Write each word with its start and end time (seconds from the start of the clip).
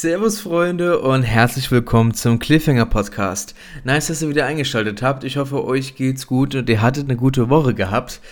Servus 0.00 0.40
Freunde 0.40 1.00
und 1.00 1.24
herzlich 1.24 1.70
willkommen 1.70 2.14
zum 2.14 2.38
Cliffhanger 2.38 2.86
Podcast. 2.86 3.54
Nice, 3.84 4.06
dass 4.06 4.22
ihr 4.22 4.30
wieder 4.30 4.46
eingeschaltet 4.46 5.02
habt. 5.02 5.24
Ich 5.24 5.36
hoffe, 5.36 5.62
euch 5.62 5.94
geht's 5.94 6.26
gut 6.26 6.54
und 6.54 6.70
ihr 6.70 6.80
hattet 6.80 7.04
eine 7.04 7.18
gute 7.18 7.50
Woche 7.50 7.74
gehabt. 7.74 8.22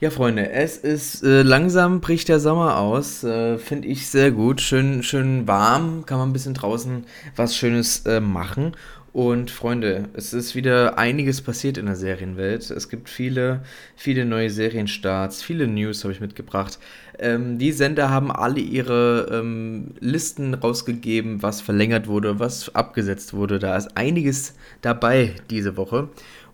Ja, 0.00 0.08
Freunde, 0.08 0.48
es 0.48 0.78
ist 0.78 1.22
äh, 1.22 1.42
langsam 1.42 2.00
bricht 2.00 2.30
der 2.30 2.40
Sommer 2.40 2.78
aus. 2.78 3.24
Äh, 3.24 3.58
Finde 3.58 3.88
ich 3.88 4.08
sehr 4.08 4.30
gut. 4.30 4.62
Schön, 4.62 5.02
schön 5.02 5.46
warm. 5.46 6.06
Kann 6.06 6.16
man 6.16 6.30
ein 6.30 6.32
bisschen 6.32 6.54
draußen 6.54 7.04
was 7.36 7.54
Schönes 7.54 8.06
äh, 8.06 8.20
machen. 8.20 8.72
Und 9.12 9.50
Freunde, 9.50 10.08
es 10.14 10.32
ist 10.32 10.54
wieder 10.54 10.96
einiges 10.96 11.42
passiert 11.42 11.76
in 11.76 11.86
der 11.86 11.96
Serienwelt. 11.96 12.70
Es 12.70 12.88
gibt 12.88 13.10
viele, 13.10 13.62
viele 13.96 14.24
neue 14.24 14.48
Serienstarts, 14.48 15.42
viele 15.42 15.66
News 15.66 16.04
habe 16.04 16.12
ich 16.12 16.20
mitgebracht. 16.20 16.78
Ähm, 17.18 17.58
die 17.58 17.72
Sender 17.72 18.10
haben 18.10 18.30
alle 18.30 18.60
ihre 18.60 19.28
ähm, 19.32 19.94
Listen 20.00 20.54
rausgegeben, 20.54 21.42
was 21.42 21.60
verlängert 21.60 22.06
wurde, 22.06 22.38
was 22.38 22.74
abgesetzt 22.74 23.34
wurde. 23.34 23.58
Da 23.58 23.76
ist 23.76 23.96
einiges 23.96 24.54
dabei 24.82 25.34
diese 25.50 25.76
Woche. 25.76 26.08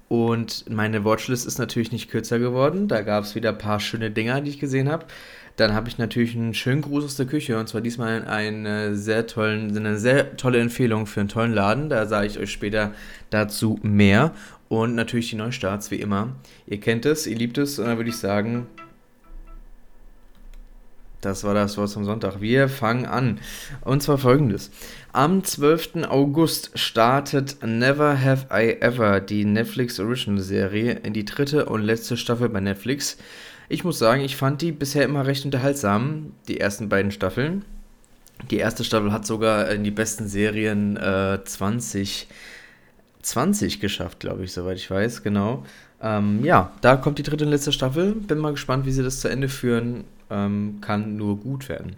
Und 0.09 0.71
meine 0.71 1.05
Watchlist 1.05 1.47
ist 1.47 1.59
natürlich 1.59 1.93
nicht 1.93 2.11
kürzer 2.11 2.39
geworden. 2.39 2.89
Da 2.89 3.03
gab 3.03 3.25
es 3.25 3.35
wieder 3.35 3.51
ein 3.51 3.59
paar 3.59 3.81
schöne 3.81 4.11
Dinger, 4.11 4.41
die 4.41 4.51
ich 4.51 4.61
gesehen 4.61 4.89
habe. 4.89 5.07
Dann 5.57 5.73
habe 5.73 5.89
ich 5.89 5.99
natürlich 5.99 6.35
einen 6.35 6.55
schönen 6.55 6.83
Gruß 6.83 7.05
aus 7.05 7.17
der 7.17 7.27
Küche 7.27 7.59
und 7.59 7.69
zwar 7.69 7.81
diesmal 7.81 8.25
eine 8.25 8.97
sehr, 8.97 9.27
tollen, 9.27 9.77
eine 9.77 9.99
sehr 9.99 10.37
tolle 10.37 10.59
Empfehlung 10.59 11.07
für 11.07 11.21
einen 11.21 11.29
tollen 11.29 11.53
Laden. 11.53 11.89
Da 11.89 12.07
sage 12.07 12.27
ich 12.27 12.39
euch 12.39 12.51
später 12.51 12.93
dazu 13.31 13.79
mehr. 13.83 14.33
Und 14.69 14.95
natürlich 14.95 15.31
die 15.31 15.37
Neustarts, 15.37 15.91
wie 15.91 16.01
immer. 16.01 16.35
Ihr 16.67 16.81
kennt 16.81 17.07
es, 17.07 17.27
ihr 17.27 17.37
liebt 17.37 17.59
es 17.59 17.79
und 17.79 17.87
dann 17.87 17.97
würde 17.97 18.11
ich 18.11 18.17
sagen, 18.17 18.67
das 21.25 21.45
war 21.45 21.55
das 21.55 21.79
Wort 21.79 21.91
zum 21.91 22.05
Sonntag. 22.05 22.41
Wir 22.41 22.69
fangen 22.69 23.07
an. 23.07 23.39
Und 23.83 24.03
zwar 24.03 24.19
folgendes. 24.19 24.73
Am 25.13 25.45
12. 25.45 26.05
August 26.09 26.73
startet 26.75 27.59
Never 27.65 28.21
Have 28.21 28.47
I 28.53 28.81
Ever, 28.81 29.21
die 29.21 29.45
Netflix 29.45 30.01
Original 30.01 30.43
Serie, 30.43 30.95
in 31.03 31.13
die 31.13 31.25
dritte 31.25 31.67
und 31.67 31.83
letzte 31.83 32.17
Staffel 32.17 32.49
bei 32.49 32.61
Netflix. 32.61 33.17
Ich 33.69 33.85
muss 33.85 33.99
sagen, 33.99 34.23
ich 34.23 34.37
fand 34.37 34.61
die 34.61 34.73
bisher 34.73 35.05
immer 35.05 35.27
recht 35.27 35.45
unterhaltsam, 35.45 36.33
die 36.49 36.61
ersten 36.61 36.89
beiden 36.89 37.13
Staffeln. 37.13 37.65
Die 38.51 38.59
erste 38.59 38.85
Staffel 38.85 39.13
hat 39.13 39.27
sogar 39.27 39.71
in 39.71 39.85
die 39.85 39.91
besten 39.91 40.29
Serien 40.29 40.97
äh, 40.97 41.39
2020 41.45 42.29
geschafft, 43.81 44.21
glaube 44.21 44.45
ich, 44.45 44.53
soweit 44.53 44.77
ich 44.77 44.91
weiß, 44.91 45.23
genau. 45.23 45.65
Ähm, 46.03 46.45
ja, 46.45 46.73
da 46.83 46.97
kommt 46.97 47.19
die 47.19 47.23
dritte 47.23 47.45
und 47.45 47.51
letzte 47.51 47.73
Staffel. 47.73 48.15
Bin 48.15 48.39
mal 48.39 48.53
gespannt, 48.53 48.85
wie 48.85 48.93
sie 48.93 49.03
das 49.03 49.21
zu 49.21 49.29
Ende 49.29 49.49
führen 49.49 50.05
ähm, 50.35 50.79
kann 50.81 51.17
nur 51.17 51.39
gut 51.39 51.69
werden. 51.69 51.97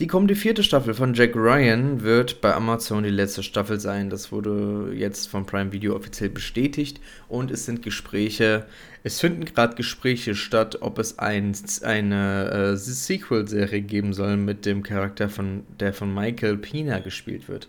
Die 0.00 0.06
kommende 0.06 0.34
vierte 0.34 0.62
Staffel 0.62 0.94
von 0.94 1.12
Jack 1.12 1.36
Ryan 1.36 2.00
wird 2.00 2.40
bei 2.40 2.54
Amazon 2.54 3.02
die 3.02 3.10
letzte 3.10 3.42
Staffel 3.42 3.78
sein. 3.78 4.08
Das 4.08 4.32
wurde 4.32 4.94
jetzt 4.94 5.28
von 5.28 5.44
Prime 5.44 5.72
Video 5.72 5.94
offiziell 5.94 6.30
bestätigt 6.30 7.00
und 7.28 7.50
es 7.50 7.66
sind 7.66 7.82
Gespräche, 7.82 8.64
es 9.02 9.20
finden 9.20 9.44
gerade 9.44 9.74
Gespräche 9.74 10.34
statt, 10.34 10.78
ob 10.80 10.98
es 10.98 11.18
ein, 11.18 11.54
eine 11.82 12.50
äh, 12.50 12.76
Sequel-Serie 12.78 13.82
geben 13.82 14.14
soll 14.14 14.38
mit 14.38 14.64
dem 14.64 14.82
Charakter 14.82 15.28
von 15.28 15.64
der 15.78 15.92
von 15.92 16.14
Michael 16.14 16.56
Pina 16.56 17.00
gespielt 17.00 17.46
wird. 17.50 17.68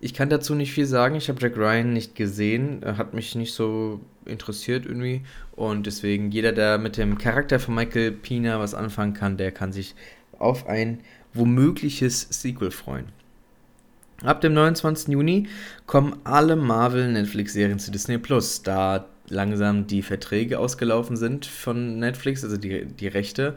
Ich 0.00 0.12
kann 0.12 0.28
dazu 0.28 0.56
nicht 0.56 0.72
viel 0.72 0.86
sagen. 0.86 1.14
Ich 1.14 1.28
habe 1.28 1.40
Jack 1.40 1.56
Ryan 1.56 1.92
nicht 1.92 2.16
gesehen, 2.16 2.80
hat 2.84 3.14
mich 3.14 3.36
nicht 3.36 3.54
so 3.54 4.00
interessiert 4.24 4.86
irgendwie. 4.86 5.22
Und 5.52 5.86
deswegen, 5.86 6.30
jeder, 6.30 6.52
der 6.52 6.78
mit 6.78 6.96
dem 6.96 7.18
Charakter 7.18 7.58
von 7.58 7.74
Michael 7.74 8.12
Pina 8.12 8.58
was 8.60 8.74
anfangen 8.74 9.14
kann, 9.14 9.36
der 9.36 9.52
kann 9.52 9.72
sich 9.72 9.94
auf 10.38 10.66
ein 10.66 11.00
womögliches 11.34 12.26
Sequel 12.30 12.70
freuen. 12.70 13.06
Ab 14.22 14.40
dem 14.42 14.52
29. 14.52 15.08
Juni 15.08 15.48
kommen 15.86 16.18
alle 16.24 16.56
Marvel-Netflix-Serien 16.56 17.78
zu 17.78 17.90
Disney 17.90 18.18
Plus, 18.18 18.62
da 18.62 19.06
langsam 19.28 19.86
die 19.86 20.02
Verträge 20.02 20.58
ausgelaufen 20.58 21.16
sind 21.16 21.46
von 21.46 21.98
Netflix, 21.98 22.44
also 22.44 22.56
die, 22.56 22.84
die 22.84 23.08
Rechte, 23.08 23.54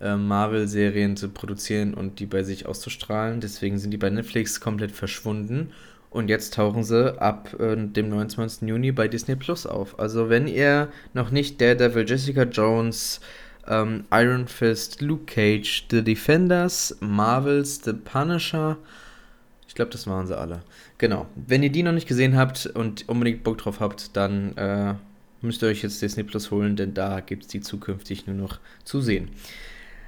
äh, 0.00 0.16
Marvel-Serien 0.16 1.16
zu 1.16 1.28
produzieren 1.28 1.92
und 1.92 2.18
die 2.20 2.26
bei 2.26 2.42
sich 2.42 2.66
auszustrahlen. 2.66 3.40
Deswegen 3.40 3.78
sind 3.78 3.90
die 3.90 3.98
bei 3.98 4.08
Netflix 4.08 4.60
komplett 4.60 4.92
verschwunden. 4.92 5.70
Und 6.10 6.28
jetzt 6.28 6.54
tauchen 6.54 6.84
sie 6.84 7.20
ab 7.20 7.54
äh, 7.58 7.76
dem 7.76 8.08
29. 8.08 8.68
Juni 8.68 8.92
bei 8.92 9.08
Disney 9.08 9.36
Plus 9.36 9.66
auf. 9.66 9.98
Also 9.98 10.28
wenn 10.28 10.46
ihr 10.46 10.88
noch 11.14 11.30
nicht 11.30 11.60
Daredevil, 11.60 12.08
Jessica 12.08 12.44
Jones, 12.44 13.20
ähm, 13.68 14.04
Iron 14.12 14.46
Fist, 14.46 15.00
Luke 15.00 15.24
Cage, 15.26 15.86
The 15.90 16.02
Defenders, 16.02 16.96
Marvels, 17.00 17.80
The 17.84 17.92
Punisher, 17.92 18.78
ich 19.68 19.74
glaube, 19.74 19.90
das 19.90 20.06
waren 20.06 20.26
sie 20.26 20.38
alle. 20.38 20.62
Genau. 20.98 21.26
Wenn 21.34 21.62
ihr 21.62 21.70
die 21.70 21.82
noch 21.82 21.92
nicht 21.92 22.08
gesehen 22.08 22.36
habt 22.36 22.66
und 22.66 23.08
unbedingt 23.08 23.44
Bock 23.44 23.58
drauf 23.58 23.80
habt, 23.80 24.16
dann 24.16 24.56
äh, 24.56 24.94
müsst 25.42 25.62
ihr 25.62 25.68
euch 25.68 25.82
jetzt 25.82 26.00
Disney 26.00 26.22
Plus 26.22 26.50
holen, 26.50 26.76
denn 26.76 26.94
da 26.94 27.20
gibt 27.20 27.42
es 27.42 27.48
die 27.48 27.60
zukünftig 27.60 28.26
nur 28.26 28.36
noch 28.36 28.58
zu 28.84 29.00
sehen. 29.00 29.28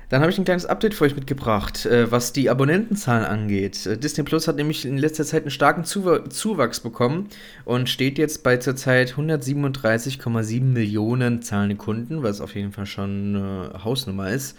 Dann 0.08 0.22
habe 0.22 0.32
ich 0.32 0.38
ein 0.38 0.44
kleines 0.44 0.64
Update 0.64 0.94
für 0.94 1.04
euch 1.04 1.14
mitgebracht, 1.14 1.84
äh, 1.84 2.10
was 2.10 2.32
die 2.32 2.48
Abonnentenzahlen 2.48 3.26
angeht. 3.26 3.84
Äh, 3.84 3.98
Disney 3.98 4.24
Plus 4.24 4.48
hat 4.48 4.56
nämlich 4.56 4.86
in 4.86 4.96
letzter 4.96 5.24
Zeit 5.24 5.42
einen 5.42 5.50
starken 5.50 5.84
Zuwachs 5.84 6.80
bekommen 6.80 7.28
und 7.66 7.90
steht 7.90 8.16
jetzt 8.16 8.42
bei 8.42 8.56
zurzeit 8.56 9.16
137,7 9.16 10.62
Millionen 10.62 11.42
zahlende 11.42 11.76
Kunden, 11.76 12.22
was 12.22 12.40
auf 12.40 12.54
jeden 12.54 12.72
Fall 12.72 12.86
schon 12.86 13.36
eine 13.36 13.84
Hausnummer 13.84 14.30
ist. 14.30 14.56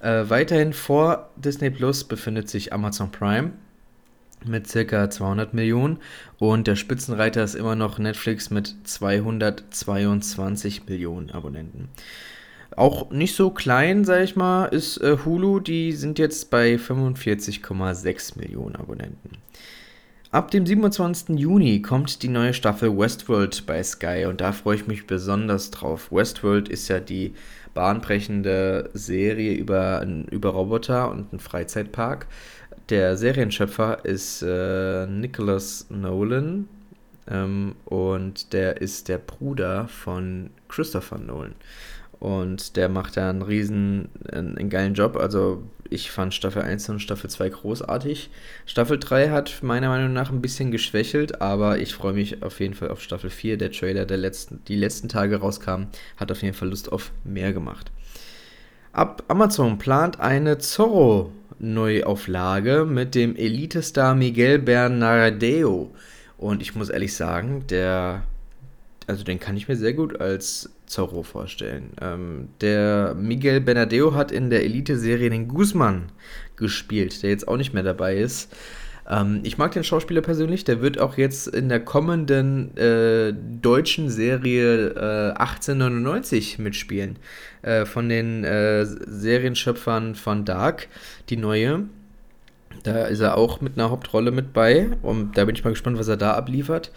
Äh, 0.00 0.24
weiterhin 0.28 0.72
vor 0.72 1.30
Disney 1.36 1.70
Plus 1.70 2.04
befindet 2.04 2.48
sich 2.48 2.72
Amazon 2.72 3.10
Prime 3.10 3.50
mit 4.44 4.68
circa 4.68 5.10
200 5.10 5.54
Millionen 5.54 5.98
und 6.38 6.66
der 6.66 6.76
Spitzenreiter 6.76 7.42
ist 7.42 7.54
immer 7.54 7.74
noch 7.74 7.98
Netflix 7.98 8.50
mit 8.50 8.74
222 8.84 10.86
Millionen 10.86 11.30
Abonnenten. 11.30 11.88
Auch 12.76 13.10
nicht 13.10 13.36
so 13.36 13.50
klein, 13.50 14.04
sag 14.04 14.22
ich 14.24 14.36
mal, 14.36 14.66
ist 14.66 14.98
äh, 14.98 15.16
Hulu. 15.24 15.60
Die 15.60 15.92
sind 15.92 16.18
jetzt 16.18 16.50
bei 16.50 16.74
45,6 16.74 18.38
Millionen 18.38 18.76
Abonnenten. 18.76 19.38
Ab 20.34 20.50
dem 20.50 20.66
27. 20.66 21.38
Juni 21.38 21.80
kommt 21.80 22.24
die 22.24 22.28
neue 22.28 22.54
Staffel 22.54 22.98
Westworld 22.98 23.66
bei 23.66 23.80
Sky 23.84 24.26
und 24.28 24.40
da 24.40 24.50
freue 24.50 24.74
ich 24.74 24.88
mich 24.88 25.06
besonders 25.06 25.70
drauf. 25.70 26.10
Westworld 26.10 26.68
ist 26.68 26.88
ja 26.88 26.98
die 26.98 27.34
bahnbrechende 27.72 28.90
Serie 28.94 29.54
über, 29.54 30.04
über 30.32 30.48
Roboter 30.50 31.08
und 31.12 31.30
einen 31.30 31.38
Freizeitpark. 31.38 32.26
Der 32.88 33.16
Serienschöpfer 33.16 34.04
ist 34.04 34.42
äh, 34.42 35.06
Nicholas 35.06 35.86
Nolan 35.88 36.68
ähm, 37.30 37.76
und 37.84 38.52
der 38.52 38.80
ist 38.80 39.08
der 39.08 39.18
Bruder 39.18 39.86
von 39.86 40.50
Christopher 40.68 41.18
Nolan. 41.18 41.54
Und 42.20 42.76
der 42.76 42.88
macht 42.88 43.16
da 43.16 43.30
einen 43.30 43.42
riesen, 43.42 44.08
einen, 44.30 44.56
einen, 44.56 44.70
geilen 44.70 44.94
Job. 44.94 45.16
Also 45.16 45.64
ich 45.90 46.10
fand 46.10 46.34
Staffel 46.34 46.62
1 46.62 46.88
und 46.88 47.00
Staffel 47.00 47.28
2 47.28 47.50
großartig. 47.50 48.30
Staffel 48.66 48.98
3 48.98 49.30
hat 49.30 49.62
meiner 49.62 49.88
Meinung 49.88 50.12
nach 50.12 50.30
ein 50.30 50.40
bisschen 50.40 50.70
geschwächelt, 50.70 51.40
aber 51.40 51.78
ich 51.78 51.94
freue 51.94 52.12
mich 52.14 52.42
auf 52.42 52.60
jeden 52.60 52.74
Fall 52.74 52.90
auf 52.90 53.02
Staffel 53.02 53.30
4. 53.30 53.58
Der 53.58 53.72
Trailer, 53.72 54.06
der 54.06 54.16
letzten, 54.16 54.62
die 54.68 54.76
letzten 54.76 55.08
Tage 55.08 55.36
rauskam, 55.36 55.86
hat 56.16 56.32
auf 56.32 56.42
jeden 56.42 56.54
Fall 56.54 56.68
Lust 56.68 56.90
auf 56.90 57.12
mehr 57.24 57.52
gemacht. 57.52 57.90
Ab 58.92 59.24
Amazon 59.28 59.78
plant 59.78 60.20
eine 60.20 60.58
Zorro-Neuauflage 60.58 62.84
mit 62.84 63.16
dem 63.16 63.34
Elite-Star 63.34 64.14
Miguel 64.14 64.60
Bernardeo. 64.60 65.90
Und 66.38 66.62
ich 66.62 66.76
muss 66.76 66.90
ehrlich 66.90 67.14
sagen, 67.14 67.64
der 67.68 68.22
also 69.06 69.24
den 69.24 69.40
kann 69.40 69.56
ich 69.56 69.68
mir 69.68 69.76
sehr 69.76 69.92
gut 69.92 70.20
als 70.20 70.70
Zorro 70.86 71.22
vorstellen. 71.22 71.90
Ähm, 72.00 72.48
der 72.60 73.14
Miguel 73.14 73.60
Bernadeo 73.60 74.14
hat 74.14 74.32
in 74.32 74.50
der 74.50 74.64
Elite-Serie 74.64 75.30
den 75.30 75.48
Guzman 75.48 76.12
gespielt, 76.56 77.22
der 77.22 77.30
jetzt 77.30 77.48
auch 77.48 77.56
nicht 77.56 77.74
mehr 77.74 77.82
dabei 77.82 78.16
ist. 78.16 78.54
Ähm, 79.08 79.40
ich 79.42 79.58
mag 79.58 79.72
den 79.72 79.84
Schauspieler 79.84 80.22
persönlich, 80.22 80.64
der 80.64 80.80
wird 80.80 80.98
auch 80.98 81.16
jetzt 81.16 81.48
in 81.48 81.68
der 81.68 81.80
kommenden 81.80 82.76
äh, 82.76 83.34
deutschen 83.60 84.08
Serie 84.08 84.88
äh, 84.88 85.32
1899 85.38 86.58
mitspielen. 86.58 87.18
Äh, 87.62 87.86
von 87.86 88.08
den 88.08 88.44
äh, 88.44 88.84
Serienschöpfern 88.84 90.14
von 90.14 90.44
Dark, 90.44 90.88
die 91.28 91.36
neue. 91.36 91.84
Da 92.82 93.04
ist 93.06 93.20
er 93.20 93.36
auch 93.36 93.60
mit 93.60 93.78
einer 93.78 93.90
Hauptrolle 93.90 94.32
mit 94.32 94.52
bei 94.52 94.90
und 95.02 95.38
da 95.38 95.44
bin 95.44 95.54
ich 95.54 95.64
mal 95.64 95.70
gespannt, 95.70 95.98
was 95.98 96.08
er 96.08 96.16
da 96.16 96.32
abliefert. 96.32 96.90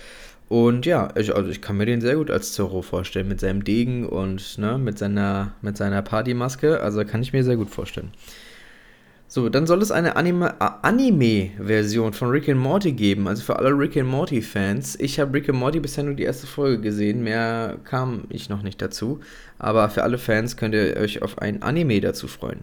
Und 0.50 0.86
ja, 0.86 1.10
ich, 1.16 1.36
also 1.36 1.50
ich 1.50 1.62
kann 1.62 1.78
mir 1.78 1.86
den 1.86 2.00
sehr 2.00 2.16
gut 2.16 2.32
als 2.32 2.54
Zorro 2.54 2.82
vorstellen, 2.82 3.28
mit 3.28 3.40
seinem 3.40 3.64
Degen 3.64 4.06
und 4.08 4.58
ne, 4.58 4.78
mit 4.78 4.98
seiner, 4.98 5.54
mit 5.62 5.76
seiner 5.76 6.02
Partymaske. 6.02 6.80
Also 6.80 7.04
kann 7.04 7.22
ich 7.22 7.34
mir 7.34 7.44
sehr 7.44 7.58
gut 7.58 7.70
vorstellen. 7.70 8.12
So, 9.30 9.50
dann 9.50 9.68
soll 9.68 9.82
es 9.82 9.92
eine 9.92 10.16
Anime-Version 10.16 12.04
Anime 12.06 12.14
von 12.14 12.30
Rick 12.30 12.48
and 12.48 12.62
Morty 12.62 12.94
geben. 12.94 13.28
Also 13.28 13.44
für 13.44 13.60
alle 13.60 13.78
Rick 13.78 13.98
and 13.98 14.08
Morty-Fans. 14.08 14.98
Ich 15.02 15.20
habe 15.20 15.34
Rick 15.34 15.50
and 15.50 15.60
Morty 15.60 15.82
bisher 15.82 16.06
nur 16.06 16.14
die 16.14 16.24
erste 16.24 16.48
Folge 16.48 16.80
gesehen. 16.80 17.24
Mehr 17.24 17.78
kam 17.84 18.24
ich 18.30 18.48
noch 18.48 18.62
nicht 18.62 18.82
dazu. 18.82 19.20
Aber 19.60 19.90
für 19.90 20.04
alle 20.04 20.18
Fans 20.18 20.56
könnt 20.56 20.76
ihr 20.76 20.96
euch 20.96 21.22
auf 21.24 21.40
ein 21.40 21.62
Anime 21.62 22.00
dazu 22.00 22.30
freuen. 22.30 22.62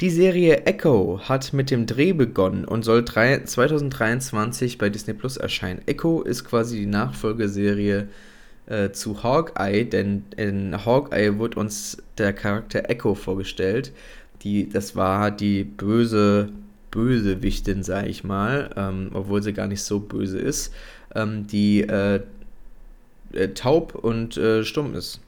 Die 0.00 0.10
Serie 0.10 0.58
Echo 0.64 1.18
hat 1.24 1.52
mit 1.52 1.72
dem 1.72 1.86
Dreh 1.86 2.12
begonnen 2.12 2.64
und 2.64 2.84
soll 2.84 3.04
2023 3.04 4.78
bei 4.78 4.90
Disney 4.90 5.12
Plus 5.12 5.36
erscheinen. 5.36 5.80
Echo 5.86 6.22
ist 6.22 6.44
quasi 6.44 6.78
die 6.78 6.86
Nachfolgeserie 6.86 8.06
äh, 8.66 8.90
zu 8.90 9.24
Hawkeye, 9.24 9.84
denn 9.84 10.22
in 10.36 10.84
Hawkeye 10.84 11.40
wird 11.40 11.56
uns 11.56 12.00
der 12.16 12.32
Charakter 12.32 12.88
Echo 12.88 13.16
vorgestellt. 13.16 13.90
Die, 14.42 14.68
das 14.68 14.94
war 14.94 15.32
die 15.32 15.64
böse 15.64 16.50
Bösewichtin, 16.92 17.82
sag 17.82 18.06
ich 18.06 18.22
mal, 18.22 18.70
ähm, 18.76 19.10
obwohl 19.14 19.42
sie 19.42 19.52
gar 19.52 19.66
nicht 19.66 19.82
so 19.82 19.98
böse 19.98 20.38
ist, 20.38 20.72
ähm, 21.16 21.48
die 21.48 21.80
äh, 21.80 22.20
äh, 23.32 23.48
taub 23.48 23.96
und 23.96 24.36
äh, 24.36 24.62
stumm 24.62 24.94
ist. 24.94 25.20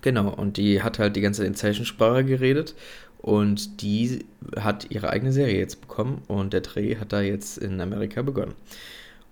Genau, 0.00 0.30
und 0.30 0.56
die 0.56 0.82
hat 0.82 0.98
halt 0.98 1.16
die 1.16 1.20
ganze 1.20 1.42
Zeit 1.42 1.48
in 1.48 1.54
Zeichensprache 1.54 2.24
geredet 2.24 2.74
und 3.24 3.80
die 3.80 4.26
hat 4.54 4.90
ihre 4.90 5.08
eigene 5.08 5.32
Serie 5.32 5.56
jetzt 5.56 5.80
bekommen 5.80 6.20
und 6.28 6.52
der 6.52 6.60
Dreh 6.60 6.96
hat 6.96 7.14
da 7.14 7.22
jetzt 7.22 7.56
in 7.56 7.80
Amerika 7.80 8.20
begonnen. 8.20 8.52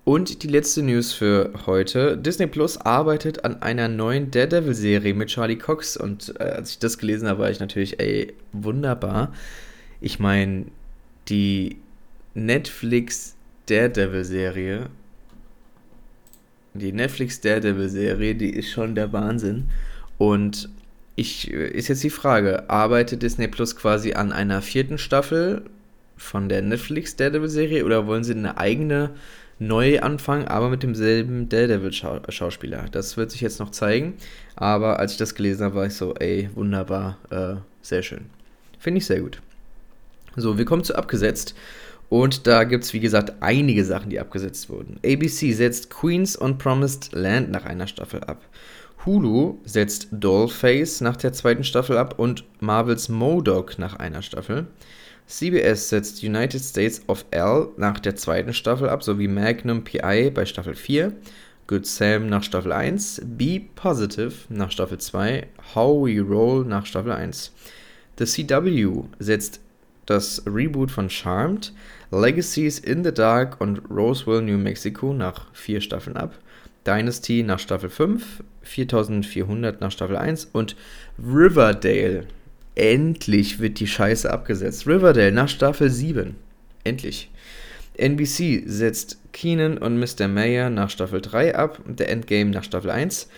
Und 0.05 0.43
die 0.43 0.49
letzte 0.49 0.83
News 0.83 1.13
für 1.13 1.53
heute. 1.67 2.17
Disney 2.17 2.47
Plus 2.47 2.79
arbeitet 2.79 3.45
an 3.45 3.61
einer 3.61 3.89
neuen 3.89 4.31
Daredevil-Serie 4.31 5.13
mit 5.13 5.29
Charlie 5.29 5.59
Cox. 5.59 5.99
Und 5.99 6.35
äh, 6.41 6.45
als 6.45 6.71
ich 6.71 6.79
das 6.79 6.97
gelesen 6.97 7.29
habe, 7.29 7.41
war 7.43 7.51
ich 7.51 7.61
natürlich, 7.61 8.01
ey, 8.01 8.33
wunderbar. 8.53 9.35
Ich 10.01 10.19
meine, 10.19 10.65
die 11.29 11.77
Netflix 12.33 13.37
Daredevil-Serie, 13.67 14.87
die 16.73 16.93
Netflix 16.93 17.43
Daredevil-Serie, 17.43 18.35
die 18.35 18.51
ist 18.51 18.71
schon 18.71 18.95
der 18.95 19.13
Wahnsinn. 19.13 19.69
Und 20.17 20.71
ich, 21.17 21.51
ist 21.51 21.89
jetzt 21.89 22.03
die 22.03 22.11
Frage, 22.11 22.69
arbeitet 22.71 23.23
Disney 23.23 23.49
Plus 23.49 23.77
quasi 23.77 24.15
an 24.15 24.33
einer 24.33 24.63
vierten 24.63 24.99
Staffel 24.99 25.63
von 26.17 26.49
der 26.49 26.63
Netflix 26.63 27.17
Daredevil-Serie 27.17 27.85
oder 27.85 28.07
wollen 28.07 28.25
sie 28.25 28.35
eine 28.35 28.57
eigene 28.57 29.11
neu 29.59 30.01
anfangen, 30.01 30.49
aber 30.49 30.71
mit 30.71 30.83
demselben 30.83 31.49
Daredevil-Schauspieler. 31.49 32.87
Das 32.91 33.17
wird 33.17 33.31
sich 33.31 33.41
jetzt 33.41 33.61
noch 33.61 33.71
zeigen. 33.71 34.15
Aber 34.57 34.99
als 34.99 35.13
ich 35.13 35.19
das 35.19 35.35
gelesen 35.35 35.65
habe, 35.65 35.77
war 35.77 35.87
ich 35.87 35.95
so, 35.95 36.15
ey, 36.15 36.51
wunderbar, 36.55 37.19
äh, 37.31 37.55
sehr 37.81 38.03
schön. 38.03 38.27
Finde 38.79 38.99
ich 38.99 39.07
sehr 39.07 39.21
gut. 39.21 39.41
So, 40.37 40.59
wir 40.59 40.65
kommen 40.65 40.85
zu 40.85 40.97
abgesetzt. 40.97 41.55
Und 42.09 42.47
da 42.47 42.65
gibt 42.65 42.85
es, 42.85 42.93
wie 42.93 43.01
gesagt, 43.01 43.35
einige 43.41 43.85
Sachen, 43.85 44.11
die 44.11 44.21
abgesetzt 44.21 44.69
wurden. 44.69 44.99
ABC 45.05 45.53
setzt 45.53 45.89
Queens 45.89 46.39
on 46.39 46.59
Promised 46.59 47.13
Land 47.13 47.51
nach 47.51 47.65
einer 47.65 47.87
Staffel 47.87 48.23
ab. 48.25 48.43
Hulu 49.05 49.59
setzt 49.65 50.09
Dollface 50.13 51.01
nach 51.01 51.17
der 51.17 51.33
zweiten 51.33 51.65
Staffel 51.65 51.99
ab 51.99 52.19
und 52.19 52.45
Marvels 52.61 53.09
Modoc 53.09 53.79
nach 53.79 53.97
einer 53.97 54.23
Staffel. 54.23 54.67
CBS 55.27 55.89
setzt 55.89 56.23
United 56.23 56.61
States 56.61 57.03
of 57.09 57.25
L 57.31 57.69
nach 57.77 57.99
der 57.99 58.15
zweiten 58.17 58.53
Staffel 58.53 58.89
ab, 58.89 59.03
sowie 59.03 59.29
Magnum 59.29 59.83
PI 59.83 60.31
bei 60.31 60.45
Staffel 60.45 60.75
4, 60.75 61.13
Good 61.67 61.87
Sam 61.87 62.29
nach 62.29 62.45
Staffel 62.45 62.73
1, 62.73 63.23
Be 63.25 63.61
Positive 63.75 64.33
nach 64.49 64.71
Staffel 64.71 64.99
2, 64.99 65.47
How 65.75 66.07
We 66.07 66.21
Roll 66.21 66.65
nach 66.65 66.87
Staffel 66.87 67.13
1. 67.13 67.53
The 68.19 68.25
CW 68.25 69.05
setzt 69.19 69.61
das 70.07 70.43
Reboot 70.47 70.91
von 70.91 71.09
Charmed, 71.09 71.73
Legacies 72.11 72.79
in 72.79 73.03
the 73.05 73.13
Dark 73.13 73.61
und 73.61 73.81
Roswell, 73.91 74.43
New 74.43 74.59
Mexico 74.59 75.13
nach 75.13 75.47
vier 75.55 75.81
Staffeln 75.81 76.17
ab, 76.17 76.35
Dynasty 76.87 77.43
nach 77.43 77.59
Staffel 77.59 77.91
5, 77.91 78.43
4400 78.63 79.81
nach 79.81 79.91
Staffel 79.91 80.17
1 80.17 80.47
und 80.53 80.77
Riverdale 81.19 82.27
Endlich 82.75 83.61
wird 83.61 83.81
die 83.81 83.87
Scheiße 83.87 84.31
abgesetzt. 84.33 84.87
Riverdale 84.87 85.33
nach 85.33 85.49
Staffel 85.49 85.91
7. 85.91 86.37
Endlich. 86.85 87.31
NBC 87.99 88.63
setzt 88.65 89.19
Keenan 89.33 89.77
und 89.77 89.99
Mr. 89.99 90.27
Mayer 90.27 90.71
nach 90.71 90.89
Staffel 90.89 91.21
3 91.21 91.55
ab, 91.55 91.81
der 91.87 92.09
Endgame 92.09 92.51
nach 92.51 92.65
Staffel 92.65 92.91
1. 92.91 93.29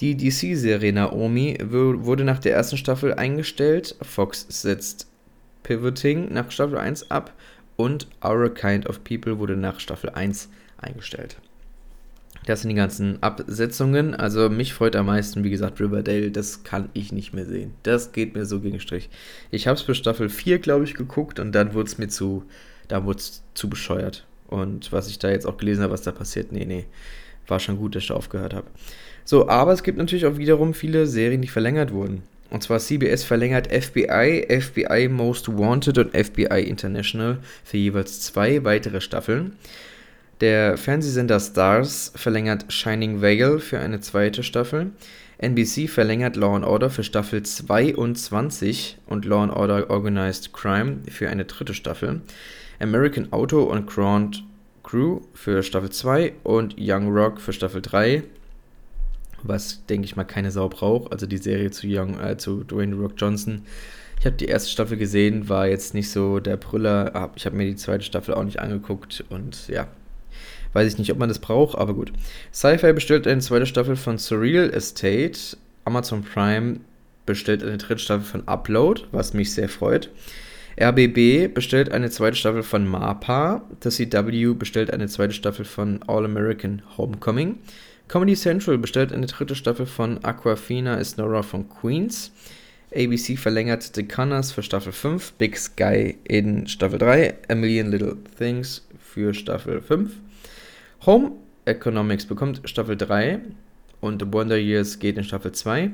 Die 0.00 0.16
DC-Serie 0.16 0.92
Naomi 0.92 1.58
wurde 1.60 2.24
nach 2.24 2.38
der 2.38 2.54
ersten 2.54 2.78
Staffel 2.78 3.12
eingestellt. 3.12 3.96
Fox 4.00 4.46
setzt 4.48 5.06
Pivoting 5.64 6.32
nach 6.32 6.50
Staffel 6.50 6.78
1 6.78 7.10
ab 7.10 7.34
und 7.76 8.08
Our 8.24 8.48
Kind 8.54 8.86
of 8.86 9.04
People 9.04 9.38
wurde 9.38 9.56
nach 9.56 9.80
Staffel 9.80 10.10
1 10.10 10.48
eingestellt. 10.78 11.36
Das 12.48 12.62
sind 12.62 12.70
die 12.70 12.76
ganzen 12.76 13.22
Absetzungen. 13.22 14.14
Also 14.14 14.48
mich 14.48 14.72
freut 14.72 14.96
am 14.96 15.04
meisten, 15.04 15.44
wie 15.44 15.50
gesagt, 15.50 15.80
Riverdale. 15.80 16.30
Das 16.30 16.64
kann 16.64 16.88
ich 16.94 17.12
nicht 17.12 17.34
mehr 17.34 17.44
sehen. 17.44 17.74
Das 17.82 18.12
geht 18.12 18.34
mir 18.34 18.46
so 18.46 18.60
gegen 18.60 18.80
Strich. 18.80 19.10
Ich 19.50 19.66
habe 19.66 19.76
es 19.76 19.82
für 19.82 19.94
Staffel 19.94 20.30
4, 20.30 20.58
glaube 20.58 20.84
ich, 20.84 20.94
geguckt 20.94 21.40
und 21.40 21.52
dann 21.52 21.74
wurde 21.74 21.88
es 21.88 21.98
mir 21.98 22.08
zu, 22.08 22.44
da 22.88 23.04
wurde 23.04 23.22
zu 23.52 23.68
bescheuert. 23.68 24.26
Und 24.46 24.92
was 24.92 25.10
ich 25.10 25.18
da 25.18 25.28
jetzt 25.28 25.44
auch 25.44 25.58
gelesen 25.58 25.82
habe, 25.82 25.92
was 25.92 26.00
da 26.00 26.10
passiert, 26.10 26.50
nee, 26.50 26.64
nee. 26.64 26.86
War 27.46 27.60
schon 27.60 27.76
gut, 27.76 27.94
dass 27.94 28.04
ich 28.04 28.08
da 28.08 28.14
aufgehört 28.14 28.54
habe. 28.54 28.68
So, 29.26 29.46
aber 29.50 29.74
es 29.74 29.82
gibt 29.82 29.98
natürlich 29.98 30.24
auch 30.24 30.38
wiederum 30.38 30.72
viele 30.72 31.06
Serien, 31.06 31.42
die 31.42 31.48
verlängert 31.48 31.92
wurden. 31.92 32.22
Und 32.48 32.62
zwar 32.62 32.78
CBS 32.78 33.24
verlängert 33.24 33.66
FBI, 33.66 34.46
FBI 34.48 35.08
Most 35.08 35.48
Wanted 35.48 35.98
und 35.98 36.16
FBI 36.16 36.62
International 36.62 37.40
für 37.62 37.76
jeweils 37.76 38.22
zwei 38.22 38.64
weitere 38.64 39.02
Staffeln. 39.02 39.52
Der 40.40 40.76
Fernsehsender 40.76 41.40
Stars 41.40 42.12
verlängert 42.14 42.72
Shining 42.72 43.20
Vale 43.20 43.58
für 43.58 43.80
eine 43.80 43.98
zweite 44.00 44.44
Staffel. 44.44 44.92
NBC 45.38 45.88
verlängert 45.88 46.36
Law 46.36 46.64
Order 46.64 46.90
für 46.90 47.02
Staffel 47.02 47.42
22 47.42 48.98
und 49.06 49.24
Law 49.24 49.42
and 49.42 49.52
Order 49.52 49.90
Organized 49.90 50.52
Crime 50.52 50.98
für 51.10 51.28
eine 51.28 51.44
dritte 51.44 51.74
Staffel. 51.74 52.20
American 52.78 53.32
Auto 53.32 53.64
und 53.64 53.88
Grand 53.88 54.44
Crew 54.84 55.22
für 55.34 55.64
Staffel 55.64 55.90
2 55.90 56.34
und 56.44 56.76
Young 56.78 57.08
Rock 57.08 57.40
für 57.40 57.52
Staffel 57.52 57.82
3. 57.82 58.22
Was, 59.42 59.84
denke 59.86 60.04
ich 60.04 60.14
mal, 60.14 60.22
keine 60.22 60.52
Sau 60.52 60.68
braucht. 60.68 61.10
Also 61.10 61.26
die 61.26 61.38
Serie 61.38 61.72
zu, 61.72 61.88
Young, 61.88 62.18
äh, 62.20 62.36
zu 62.36 62.62
Dwayne 62.62 62.94
Rock 62.94 63.14
Johnson. 63.16 63.62
Ich 64.20 64.26
habe 64.26 64.36
die 64.36 64.46
erste 64.46 64.70
Staffel 64.70 64.96
gesehen, 64.98 65.48
war 65.48 65.66
jetzt 65.66 65.94
nicht 65.94 66.10
so 66.10 66.38
der 66.38 66.56
Brüller. 66.56 67.30
Ich 67.34 67.44
habe 67.44 67.56
mir 67.56 67.66
die 67.66 67.76
zweite 67.76 68.04
Staffel 68.04 68.34
auch 68.34 68.44
nicht 68.44 68.60
angeguckt 68.60 69.24
und 69.30 69.68
ja, 69.68 69.88
Weiß 70.72 70.92
ich 70.92 70.98
nicht, 70.98 71.12
ob 71.12 71.18
man 71.18 71.28
das 71.28 71.38
braucht, 71.38 71.76
aber 71.76 71.94
gut. 71.94 72.12
Sci-Fi 72.52 72.92
bestellt 72.92 73.26
eine 73.26 73.40
zweite 73.40 73.66
Staffel 73.66 73.96
von 73.96 74.18
Surreal 74.18 74.70
Estate. 74.70 75.56
Amazon 75.84 76.22
Prime 76.22 76.80
bestellt 77.26 77.62
eine 77.62 77.78
dritte 77.78 78.00
Staffel 78.00 78.24
von 78.24 78.48
Upload, 78.48 79.04
was 79.12 79.34
mich 79.34 79.52
sehr 79.52 79.68
freut. 79.68 80.10
RBB 80.80 81.52
bestellt 81.52 81.90
eine 81.90 82.10
zweite 82.10 82.36
Staffel 82.36 82.62
von 82.62 82.86
MAPA. 82.86 83.62
Das 83.80 83.96
CW 83.96 84.54
bestellt 84.54 84.92
eine 84.92 85.08
zweite 85.08 85.34
Staffel 85.34 85.64
von 85.64 86.00
All 86.06 86.24
American 86.24 86.82
Homecoming. 86.96 87.58
Comedy 88.06 88.34
Central 88.34 88.78
bestellt 88.78 89.12
eine 89.12 89.26
dritte 89.26 89.54
Staffel 89.54 89.86
von 89.86 90.24
Aquafina 90.24 90.94
is 90.94 91.16
Nora 91.16 91.42
von 91.42 91.68
Queens. 91.68 92.32
ABC 92.94 93.36
verlängert 93.36 93.90
The 93.94 94.04
Connors 94.04 94.52
für 94.52 94.62
Staffel 94.62 94.92
5, 94.92 95.32
Big 95.32 95.58
Sky 95.58 96.16
in 96.24 96.66
Staffel 96.66 96.98
3, 96.98 97.34
A 97.48 97.54
Million 97.54 97.90
Little 97.90 98.16
Things 98.38 98.86
für 98.98 99.34
Staffel 99.34 99.82
5. 99.82 100.10
Home 101.06 101.32
Economics 101.64 102.26
bekommt 102.26 102.62
Staffel 102.64 102.96
3 102.96 103.40
und 104.00 104.32
Wonder 104.32 104.56
Years 104.56 104.98
geht 104.98 105.16
in 105.16 105.24
Staffel 105.24 105.52
2. 105.52 105.90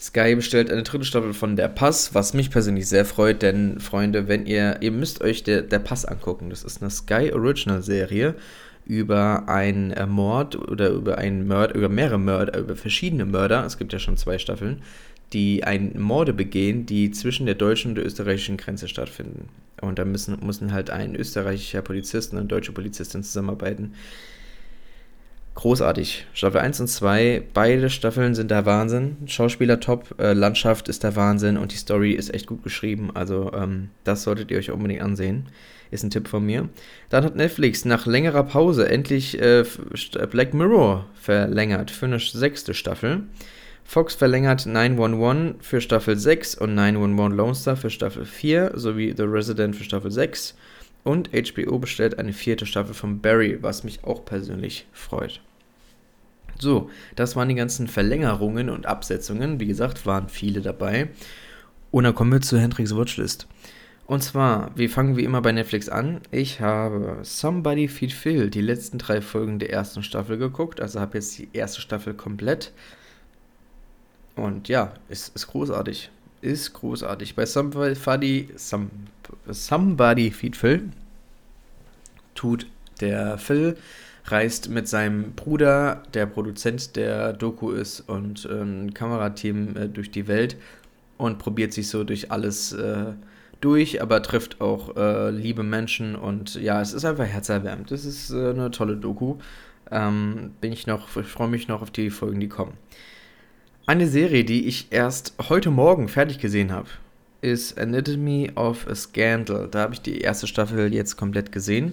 Sky 0.00 0.34
bestellt 0.34 0.70
eine 0.70 0.82
dritte 0.82 1.04
Staffel 1.04 1.32
von 1.34 1.54
Der 1.54 1.68
Pass, 1.68 2.14
was 2.14 2.34
mich 2.34 2.50
persönlich 2.50 2.88
sehr 2.88 3.04
freut, 3.04 3.42
denn 3.42 3.78
Freunde, 3.80 4.28
wenn 4.28 4.46
ihr, 4.46 4.78
ihr 4.80 4.90
müsst 4.90 5.20
euch 5.20 5.44
der, 5.44 5.62
der 5.62 5.78
Pass 5.78 6.04
angucken. 6.04 6.50
Das 6.50 6.64
ist 6.64 6.80
eine 6.80 6.90
Sky 6.90 7.32
Original 7.32 7.82
Serie 7.82 8.34
über 8.84 9.48
einen 9.48 9.94
Mord 10.10 10.56
oder 10.56 10.90
über 10.90 11.18
einen 11.18 11.46
Mörder, 11.46 11.74
über 11.76 11.88
mehrere 11.88 12.18
Mörder, 12.18 12.58
über 12.58 12.74
verschiedene 12.74 13.24
Mörder. 13.26 13.64
Es 13.64 13.78
gibt 13.78 13.92
ja 13.92 13.98
schon 13.98 14.16
zwei 14.16 14.38
Staffeln, 14.38 14.82
die 15.32 15.64
ein 15.64 16.00
Morde 16.00 16.32
begehen, 16.32 16.86
die 16.86 17.10
zwischen 17.10 17.46
der 17.46 17.54
deutschen 17.54 17.90
und 17.90 17.94
der 17.96 18.06
österreichischen 18.06 18.56
Grenze 18.56 18.88
stattfinden. 18.88 19.48
Und 19.80 19.98
da 19.98 20.04
müssen, 20.04 20.38
müssen 20.44 20.72
halt 20.72 20.90
ein 20.90 21.16
österreichischer 21.16 21.82
Polizist 21.82 22.32
und 22.32 22.38
eine 22.38 22.48
deutsche 22.48 22.72
Polizistin 22.72 23.22
zusammenarbeiten. 23.22 23.94
Großartig. 25.54 26.26
Staffel 26.32 26.60
1 26.60 26.80
und 26.80 26.88
2, 26.88 27.42
beide 27.52 27.90
Staffeln 27.90 28.34
sind 28.34 28.50
der 28.50 28.64
Wahnsinn. 28.64 29.18
Schauspieler 29.26 29.80
top, 29.80 30.14
äh, 30.18 30.32
Landschaft 30.32 30.88
ist 30.88 31.02
der 31.02 31.14
Wahnsinn 31.14 31.58
und 31.58 31.72
die 31.72 31.76
Story 31.76 32.12
ist 32.12 32.32
echt 32.32 32.46
gut 32.46 32.62
geschrieben. 32.62 33.10
Also, 33.14 33.52
ähm, 33.52 33.90
das 34.04 34.22
solltet 34.22 34.50
ihr 34.50 34.58
euch 34.58 34.70
unbedingt 34.70 35.02
ansehen. 35.02 35.48
Ist 35.90 36.04
ein 36.04 36.10
Tipp 36.10 36.28
von 36.28 36.46
mir. 36.46 36.70
Dann 37.10 37.22
hat 37.22 37.36
Netflix 37.36 37.84
nach 37.84 38.06
längerer 38.06 38.44
Pause 38.44 38.88
endlich 38.88 39.38
äh, 39.42 39.64
Black 40.30 40.54
Mirror 40.54 41.04
verlängert 41.14 41.90
für 41.90 42.06
eine 42.06 42.18
sechste 42.18 42.72
Staffel. 42.72 43.24
Fox 43.84 44.14
verlängert 44.14 44.66
911 44.66 45.56
für 45.60 45.80
Staffel 45.80 46.16
6 46.16 46.56
und 46.56 46.74
911 46.74 47.36
Lone 47.36 47.54
Star 47.54 47.76
für 47.76 47.90
Staffel 47.90 48.24
4 48.24 48.72
sowie 48.74 49.14
The 49.16 49.24
Resident 49.24 49.76
für 49.76 49.84
Staffel 49.84 50.10
6. 50.10 50.54
Und 51.04 51.30
HBO 51.32 51.78
bestellt 51.78 52.18
eine 52.18 52.32
vierte 52.32 52.64
Staffel 52.64 52.94
von 52.94 53.20
Barry, 53.20 53.58
was 53.60 53.84
mich 53.84 54.04
auch 54.04 54.24
persönlich 54.24 54.86
freut. 54.92 55.40
So, 56.58 56.90
das 57.16 57.34
waren 57.34 57.48
die 57.48 57.56
ganzen 57.56 57.88
Verlängerungen 57.88 58.70
und 58.70 58.86
Absetzungen. 58.86 59.58
Wie 59.58 59.66
gesagt, 59.66 60.06
waren 60.06 60.28
viele 60.28 60.60
dabei. 60.60 61.08
Und 61.90 62.04
dann 62.04 62.14
kommen 62.14 62.32
wir 62.32 62.40
zu 62.40 62.58
Hendrix 62.58 62.96
Watchlist. 62.96 63.48
Und 64.06 64.22
zwar, 64.22 64.70
wir 64.76 64.90
fangen 64.90 65.16
wie 65.16 65.24
immer 65.24 65.42
bei 65.42 65.52
Netflix 65.52 65.88
an. 65.88 66.20
Ich 66.30 66.60
habe 66.60 67.18
Somebody 67.22 67.88
Feed 67.88 68.12
Phil, 68.12 68.50
die 68.50 68.60
letzten 68.60 68.98
drei 68.98 69.20
Folgen 69.20 69.58
der 69.58 69.70
ersten 69.70 70.02
Staffel 70.02 70.38
geguckt. 70.38 70.80
Also 70.80 71.00
habe 71.00 71.18
jetzt 71.18 71.36
die 71.38 71.48
erste 71.52 71.80
Staffel 71.80 72.14
komplett. 72.14 72.72
Und 74.36 74.68
ja, 74.68 74.94
ist, 75.08 75.34
ist 75.34 75.46
großartig. 75.48 76.10
Ist 76.40 76.72
großartig. 76.72 77.34
Bei 77.34 77.46
Somebody, 77.46 78.48
some, 78.56 78.90
Somebody 79.48 80.30
Feed 80.30 80.56
Phil 80.56 80.90
tut 82.34 82.66
der 83.00 83.38
Phil 83.38 83.76
reist 84.26 84.68
mit 84.68 84.88
seinem 84.88 85.32
Bruder, 85.32 86.02
der 86.14 86.26
Produzent 86.26 86.96
der 86.96 87.32
Doku 87.32 87.70
ist, 87.70 88.00
und 88.00 88.44
ein 88.44 88.86
ähm, 88.86 88.94
Kamerateam 88.94 89.76
äh, 89.76 89.88
durch 89.88 90.10
die 90.10 90.28
Welt 90.28 90.56
und 91.18 91.38
probiert 91.38 91.72
sich 91.72 91.88
so 91.88 92.04
durch 92.04 92.30
alles 92.30 92.72
äh, 92.72 93.12
durch, 93.60 94.02
aber 94.02 94.22
trifft 94.22 94.60
auch 94.60 94.96
äh, 94.96 95.30
liebe 95.30 95.62
Menschen 95.62 96.16
und 96.16 96.54
ja, 96.56 96.80
es 96.80 96.92
ist 96.92 97.04
einfach 97.04 97.26
herzerwärmend. 97.26 97.92
Es 97.92 98.04
ist 98.04 98.30
äh, 98.30 98.50
eine 98.50 98.70
tolle 98.70 98.96
Doku. 98.96 99.36
Ähm, 99.90 100.52
bin 100.60 100.72
ich 100.72 100.86
noch, 100.86 101.16
ich 101.16 101.26
freue 101.26 101.48
mich 101.48 101.68
noch 101.68 101.82
auf 101.82 101.90
die 101.90 102.10
Folgen, 102.10 102.40
die 102.40 102.48
kommen. 102.48 102.72
Eine 103.84 104.06
Serie, 104.06 104.44
die 104.44 104.68
ich 104.68 104.92
erst 104.92 105.34
heute 105.48 105.72
Morgen 105.72 106.06
fertig 106.06 106.38
gesehen 106.38 106.70
habe, 106.70 106.88
ist 107.40 107.76
Anatomy 107.76 108.52
of 108.54 108.86
a 108.86 108.94
Scandal. 108.94 109.66
Da 109.68 109.80
habe 109.80 109.94
ich 109.94 110.00
die 110.00 110.20
erste 110.20 110.46
Staffel 110.46 110.94
jetzt 110.94 111.16
komplett 111.16 111.50
gesehen. 111.50 111.92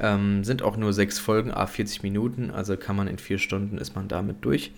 Ähm, 0.00 0.42
sind 0.42 0.62
auch 0.62 0.76
nur 0.76 0.92
sechs 0.92 1.20
Folgen, 1.20 1.52
a 1.52 1.66
40 1.66 2.02
Minuten, 2.02 2.50
also 2.50 2.76
kann 2.76 2.96
man 2.96 3.06
in 3.06 3.18
vier 3.18 3.38
Stunden 3.38 3.78
ist 3.78 3.94
man 3.94 4.08
damit 4.08 4.44
durch. 4.44 4.72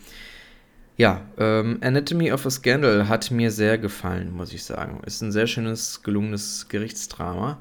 Ja, 0.98 1.22
ähm, 1.38 1.78
Anatomy 1.80 2.30
of 2.30 2.44
a 2.44 2.50
Scandal 2.50 3.08
hat 3.08 3.30
mir 3.30 3.50
sehr 3.50 3.78
gefallen, 3.78 4.30
muss 4.30 4.52
ich 4.52 4.64
sagen. 4.64 5.00
Ist 5.06 5.22
ein 5.22 5.32
sehr 5.32 5.46
schönes, 5.46 6.02
gelungenes 6.02 6.68
Gerichtsdrama, 6.68 7.58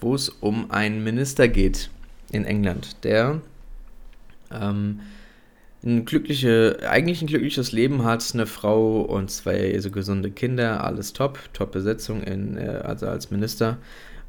wo 0.00 0.12
es 0.12 0.28
um 0.28 0.72
einen 0.72 1.04
Minister 1.04 1.46
geht 1.46 1.88
in 2.32 2.44
England, 2.44 2.96
der 3.04 3.40
ähm, 4.50 5.00
ein 5.84 6.04
glückliche, 6.04 6.78
eigentlich 6.88 7.20
ein 7.20 7.26
glückliches 7.26 7.72
Leben 7.72 8.04
hat, 8.04 8.28
eine 8.32 8.46
Frau 8.46 9.02
und 9.02 9.30
zwei 9.30 9.78
so 9.80 9.90
gesunde 9.90 10.30
Kinder, 10.30 10.82
alles 10.82 11.12
top, 11.12 11.38
top 11.52 11.72
Besetzung 11.72 12.22
in, 12.22 12.56
äh, 12.56 12.80
also 12.84 13.06
als 13.06 13.30
Minister. 13.30 13.78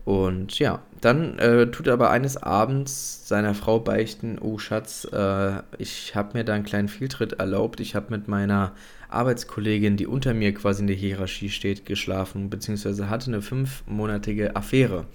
Und 0.04 0.60
ja, 0.60 0.84
dann 1.02 1.40
äh, 1.40 1.72
tut 1.72 1.88
er 1.88 1.94
aber 1.94 2.12
eines 2.12 2.38
Abends 2.38 3.28
seiner 3.28 3.56
Frau 3.56 3.80
beichten, 3.80 4.38
oh 4.40 4.60
Schatz, 4.60 5.08
äh, 5.12 5.62
ich 5.80 6.16
habe 6.16 6.38
mir 6.38 6.44
da 6.44 6.54
einen 6.54 6.64
kleinen 6.64 6.90
Fehltritt 6.90 7.34
erlaubt. 7.34 7.80
Ich 7.80 7.96
habe 7.96 8.12
mit 8.12 8.28
meiner 8.28 8.74
Arbeitskollegin, 9.10 9.98
die 9.98 10.06
unter 10.06 10.36
mir 10.36 10.54
quasi 10.54 10.82
in 10.82 10.88
der 10.88 10.96
Hierarchie 10.96 11.50
steht, 11.50 11.88
geschlafen, 11.88 12.52
beziehungsweise 12.52 13.10
hatte 13.10 13.32
eine 13.32 13.42
fünfmonatige 13.42 14.56
Affäre. 14.56 15.06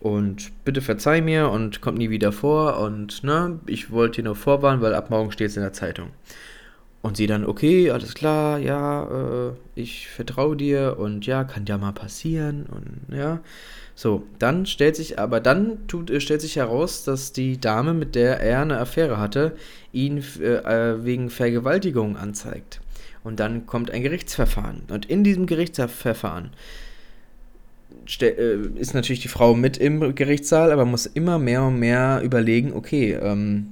Und 0.00 0.52
bitte 0.64 0.82
verzeih 0.82 1.20
mir 1.20 1.48
und 1.48 1.80
kommt 1.80 1.98
nie 1.98 2.10
wieder 2.10 2.32
vor. 2.32 2.78
Und 2.78 3.24
ne, 3.24 3.58
ich 3.66 3.90
wollte 3.90 4.16
dir 4.16 4.26
nur 4.26 4.36
vorwarnen, 4.36 4.82
weil 4.82 4.94
ab 4.94 5.10
morgen 5.10 5.32
steht 5.32 5.48
es 5.48 5.56
in 5.56 5.62
der 5.62 5.72
Zeitung. 5.72 6.10
Und 7.02 7.16
sie 7.16 7.26
dann, 7.26 7.46
okay, 7.46 7.90
alles 7.90 8.14
klar, 8.14 8.58
ja, 8.58 9.48
äh, 9.48 9.52
ich 9.76 10.08
vertraue 10.08 10.56
dir 10.56 10.96
und 10.98 11.24
ja, 11.24 11.44
kann 11.44 11.64
ja 11.66 11.78
mal 11.78 11.92
passieren 11.92 12.66
und 12.66 13.16
ja. 13.16 13.40
So, 13.94 14.24
dann 14.38 14.66
stellt 14.66 14.96
sich 14.96 15.18
aber 15.18 15.40
dann 15.40 15.86
tut, 15.86 16.10
äh, 16.10 16.20
stellt 16.20 16.40
sich 16.40 16.56
heraus, 16.56 17.04
dass 17.04 17.32
die 17.32 17.60
Dame, 17.60 17.94
mit 17.94 18.14
der 18.14 18.40
er 18.40 18.60
eine 18.60 18.78
Affäre 18.78 19.18
hatte, 19.18 19.56
ihn 19.92 20.22
äh, 20.40 20.56
äh, 20.56 21.04
wegen 21.04 21.30
Vergewaltigung 21.30 22.16
anzeigt. 22.16 22.80
Und 23.22 23.40
dann 23.40 23.66
kommt 23.66 23.90
ein 23.90 24.02
Gerichtsverfahren. 24.02 24.82
Und 24.90 25.06
in 25.06 25.24
diesem 25.24 25.46
Gerichtsverfahren 25.46 26.50
ist 28.06 28.94
natürlich 28.94 29.20
die 29.20 29.28
Frau 29.28 29.54
mit 29.54 29.76
im 29.76 30.14
Gerichtssaal, 30.14 30.72
aber 30.72 30.84
muss 30.84 31.06
immer 31.06 31.38
mehr 31.38 31.64
und 31.64 31.78
mehr 31.78 32.20
überlegen, 32.22 32.72
okay, 32.72 33.12
ähm, 33.12 33.68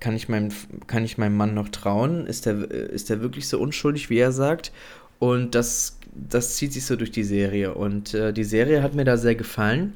kann 0.00 0.14
ich, 0.14 0.28
meinem, 0.28 0.50
kann 0.86 1.04
ich 1.04 1.18
meinem 1.18 1.36
Mann 1.36 1.54
noch 1.54 1.68
trauen? 1.70 2.26
Ist 2.26 2.46
der, 2.46 2.70
äh, 2.70 2.94
ist 2.94 3.10
der 3.10 3.20
wirklich 3.20 3.48
so 3.48 3.58
unschuldig, 3.58 4.10
wie 4.10 4.18
er 4.18 4.32
sagt? 4.32 4.72
Und 5.18 5.54
das 5.54 5.98
das 6.14 6.56
zieht 6.56 6.72
sich 6.72 6.84
so 6.84 6.96
durch 6.96 7.10
die 7.10 7.24
Serie. 7.24 7.74
Und 7.74 8.14
äh, 8.14 8.32
die 8.32 8.44
Serie 8.44 8.82
hat 8.82 8.94
mir 8.94 9.04
da 9.04 9.16
sehr 9.16 9.34
gefallen, 9.34 9.94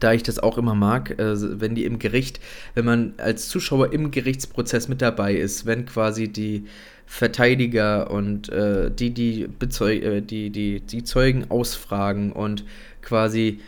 da 0.00 0.12
ich 0.12 0.22
das 0.22 0.38
auch 0.38 0.58
immer 0.58 0.74
mag, 0.74 1.18
äh, 1.18 1.60
wenn 1.60 1.74
die 1.74 1.84
im 1.84 1.98
Gericht, 1.98 2.40
wenn 2.74 2.84
man 2.84 3.14
als 3.18 3.48
Zuschauer 3.48 3.92
im 3.92 4.10
Gerichtsprozess 4.10 4.88
mit 4.88 5.00
dabei 5.00 5.34
ist, 5.34 5.66
wenn 5.66 5.86
quasi 5.86 6.28
die 6.28 6.66
Verteidiger 7.06 8.10
und 8.10 8.48
äh, 8.48 8.90
die, 8.90 9.10
die, 9.10 9.46
Bezeug 9.46 10.02
äh, 10.02 10.20
die, 10.20 10.50
die, 10.50 10.80
die 10.80 11.04
Zeugen 11.04 11.50
ausfragen 11.50 12.32
und 12.32 12.64
quasi 13.00 13.60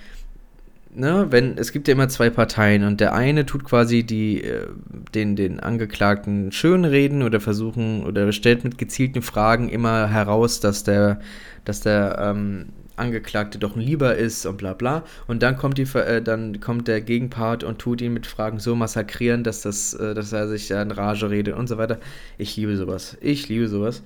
ne, 0.95 1.26
wenn, 1.30 1.57
es 1.57 1.73
gibt 1.73 1.88
ja 1.88 1.92
immer 1.92 2.09
zwei 2.09 2.30
Parteien 2.30 2.85
und 2.85 3.00
der 3.00 3.14
eine 3.14 3.47
tut 3.47 3.64
quasi 3.64 4.02
die, 4.02 4.42
äh, 4.42 4.66
den, 5.14 5.37
den 5.37 5.61
Angeklagten 5.61 6.52
schönreden 6.52 7.23
oder 7.23 7.40
versuchen 7.40 8.04
oder 8.04 8.30
stellt 8.33 8.64
mit 8.64 8.78
gezielten 8.78 9.23
Fragen 9.23 9.68
immer 9.68 10.09
heraus, 10.09 10.61
dass 10.61 10.85
der, 10.85 11.21
dass 11.64 11.80
der 11.80 12.18
ähm, 12.21 12.66
Angeklagte 12.99 13.59
doch 13.59 13.76
Lieber 13.76 14.17
ist 14.17 14.47
und 14.47 14.57
bla 14.59 14.75
bla. 14.75 15.05
Und 15.26 15.43
dann 15.43 15.57
kommt, 15.57 15.78
die, 15.78 15.83
äh, 15.99 16.23
dann 16.23 16.61
kommt 16.61 16.88
der 16.88 17.00
Gegenpart 17.00 17.64
und 17.64 17.78
tut 17.78 18.00
ihn 18.00 18.12
mit 18.12 18.26
Fragen 18.26 18.59
so 18.59 18.75
massakrieren, 18.75 19.45
dass, 19.45 19.62
das, 19.62 19.95
äh, 19.95 20.14
dass 20.14 20.33
er 20.33 20.49
sich 20.49 20.71
in 20.71 20.90
Rage 20.90 21.31
redet 21.31 21.55
und 21.55 21.69
so 21.69 21.78
weiter. 21.78 21.99
Ich 22.37 22.57
liebe 22.57 22.76
sowas. 22.76 23.17
Ich 23.21 23.49
liebe 23.49 23.69
sowas. 23.69 24.02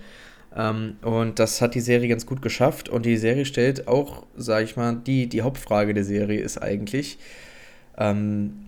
Ähm, 0.54 0.96
und 1.02 1.38
das 1.38 1.60
hat 1.60 1.74
die 1.74 1.80
Serie 1.80 2.08
ganz 2.08 2.26
gut 2.26 2.42
geschafft. 2.42 2.88
Und 2.88 3.06
die 3.06 3.16
Serie 3.16 3.44
stellt 3.44 3.88
auch, 3.88 4.26
sag 4.36 4.64
ich 4.64 4.76
mal, 4.76 4.96
die, 4.96 5.26
die 5.26 5.42
Hauptfrage 5.42 5.94
der 5.94 6.04
Serie 6.04 6.40
ist 6.40 6.58
eigentlich 6.58 7.18
ähm, 7.98 8.66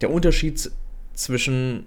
der 0.00 0.10
Unterschied 0.10 0.70
zwischen, 1.14 1.86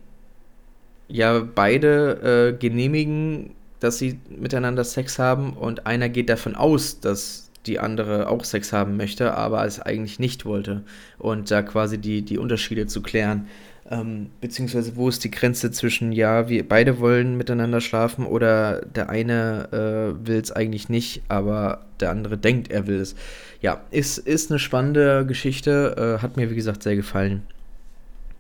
ja, 1.08 1.40
beide 1.40 2.54
äh, 2.54 2.58
genehmigen, 2.58 3.52
dass 3.80 3.98
sie 3.98 4.20
miteinander 4.30 4.84
Sex 4.84 5.20
haben 5.20 5.54
und 5.54 5.86
einer 5.86 6.10
geht 6.10 6.30
davon 6.30 6.56
aus, 6.56 7.00
dass 7.00 7.48
die 7.66 7.80
andere 7.80 8.30
auch 8.30 8.44
Sex 8.44 8.74
haben 8.74 8.98
möchte, 8.98 9.34
aber 9.34 9.66
es 9.66 9.80
eigentlich 9.80 10.20
nicht 10.20 10.46
wollte. 10.46 10.84
Und 11.18 11.52
da 11.52 11.62
quasi 11.62 11.98
die, 11.98 12.22
die 12.22 12.38
Unterschiede 12.38 12.88
zu 12.88 13.02
klären. 13.02 13.48
Ähm, 13.90 14.32
beziehungsweise 14.42 14.96
wo 14.98 15.08
ist 15.08 15.24
die 15.24 15.32
Grenze 15.32 15.72
zwischen, 15.72 16.12
ja, 16.12 16.50
wir 16.50 16.68
beide 16.68 17.00
wollen 17.00 17.38
miteinander 17.38 17.80
schlafen 17.80 18.26
oder 18.26 18.82
der 18.82 19.10
eine 19.10 19.70
äh, 19.72 20.28
will 20.28 20.38
es 20.38 20.52
eigentlich 20.52 20.90
nicht, 20.90 21.22
aber 21.30 21.86
der 22.02 22.12
andere 22.12 22.38
denkt, 22.38 22.70
er 22.70 22.88
will 22.88 23.00
es. 23.00 23.16
Ja, 23.62 23.82
ist, 23.92 24.18
ist 24.18 24.52
eine 24.52 24.60
spannende 24.60 25.26
Geschichte, 25.26 26.18
äh, 26.20 26.22
hat 26.22 26.36
mir 26.36 26.50
wie 26.50 26.56
gesagt 26.56 26.84
sehr 26.84 26.98
gefallen. 26.98 27.44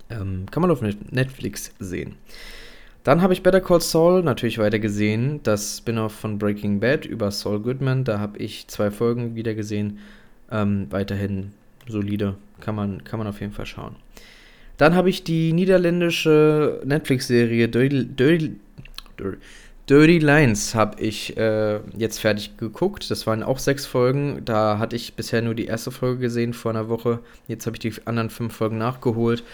Ähm, 0.10 0.46
kann 0.51 0.62
man 0.62 0.72
auf 0.72 0.82
Netflix 0.82 1.72
sehen. 1.79 2.15
Dann 3.08 3.22
habe 3.22 3.32
ich 3.32 3.42
Better 3.42 3.62
Call 3.62 3.80
Saul 3.80 4.22
natürlich 4.22 4.58
weiter 4.58 4.80
gesehen, 4.80 5.40
das 5.44 5.78
Spin-off 5.78 6.12
von 6.12 6.38
Breaking 6.38 6.82
Bad 6.82 7.06
über 7.06 7.32
Saul 7.32 7.62
Goodman. 7.62 8.04
Da 8.04 8.20
habe 8.20 8.38
ich 8.38 8.68
zwei 8.68 8.92
Folgen 8.92 9.34
wieder 9.34 9.54
gesehen. 9.54 10.00
Ähm, 10.52 10.88
weiterhin 10.90 11.54
solide, 11.88 12.36
kann 12.60 12.76
man, 12.76 13.06
kann 13.06 13.18
man 13.18 13.28
auf 13.30 13.40
jeden 13.40 13.54
Fall 13.54 13.66
schauen. 13.66 13.96
Dann 14.76 14.94
habe 14.94 15.10
ich 15.10 15.24
die 15.24 15.54
niederländische 15.54 16.82
Netflix-Serie 16.84 17.70
Dirty, 17.70 18.08
Dirty, 18.08 18.58
Dirty 19.90 20.20
Lines 20.20 20.76
habe 20.76 21.02
ich 21.02 21.38
äh, 21.38 21.80
jetzt 21.96 22.20
fertig 22.20 22.58
geguckt. 22.58 23.10
Das 23.10 23.26
waren 23.26 23.42
auch 23.42 23.60
sechs 23.60 23.86
Folgen. 23.86 24.42
Da 24.44 24.80
hatte 24.80 24.98
ich 24.98 25.14
bisher 25.14 25.42
nur 25.42 25.56
die 25.56 25.68
erste 25.68 25.92
Folge 25.92 26.20
gesehen 26.20 26.54
vor 26.54 26.72
einer 26.72 26.90
Woche. 26.90 27.20
Jetzt 27.48 27.68
habe 27.68 27.78
ich 27.78 27.80
die 27.80 27.94
anderen 28.04 28.30
fünf 28.30 28.54
Folgen 28.54 28.78
nachgeholt. 28.78 29.46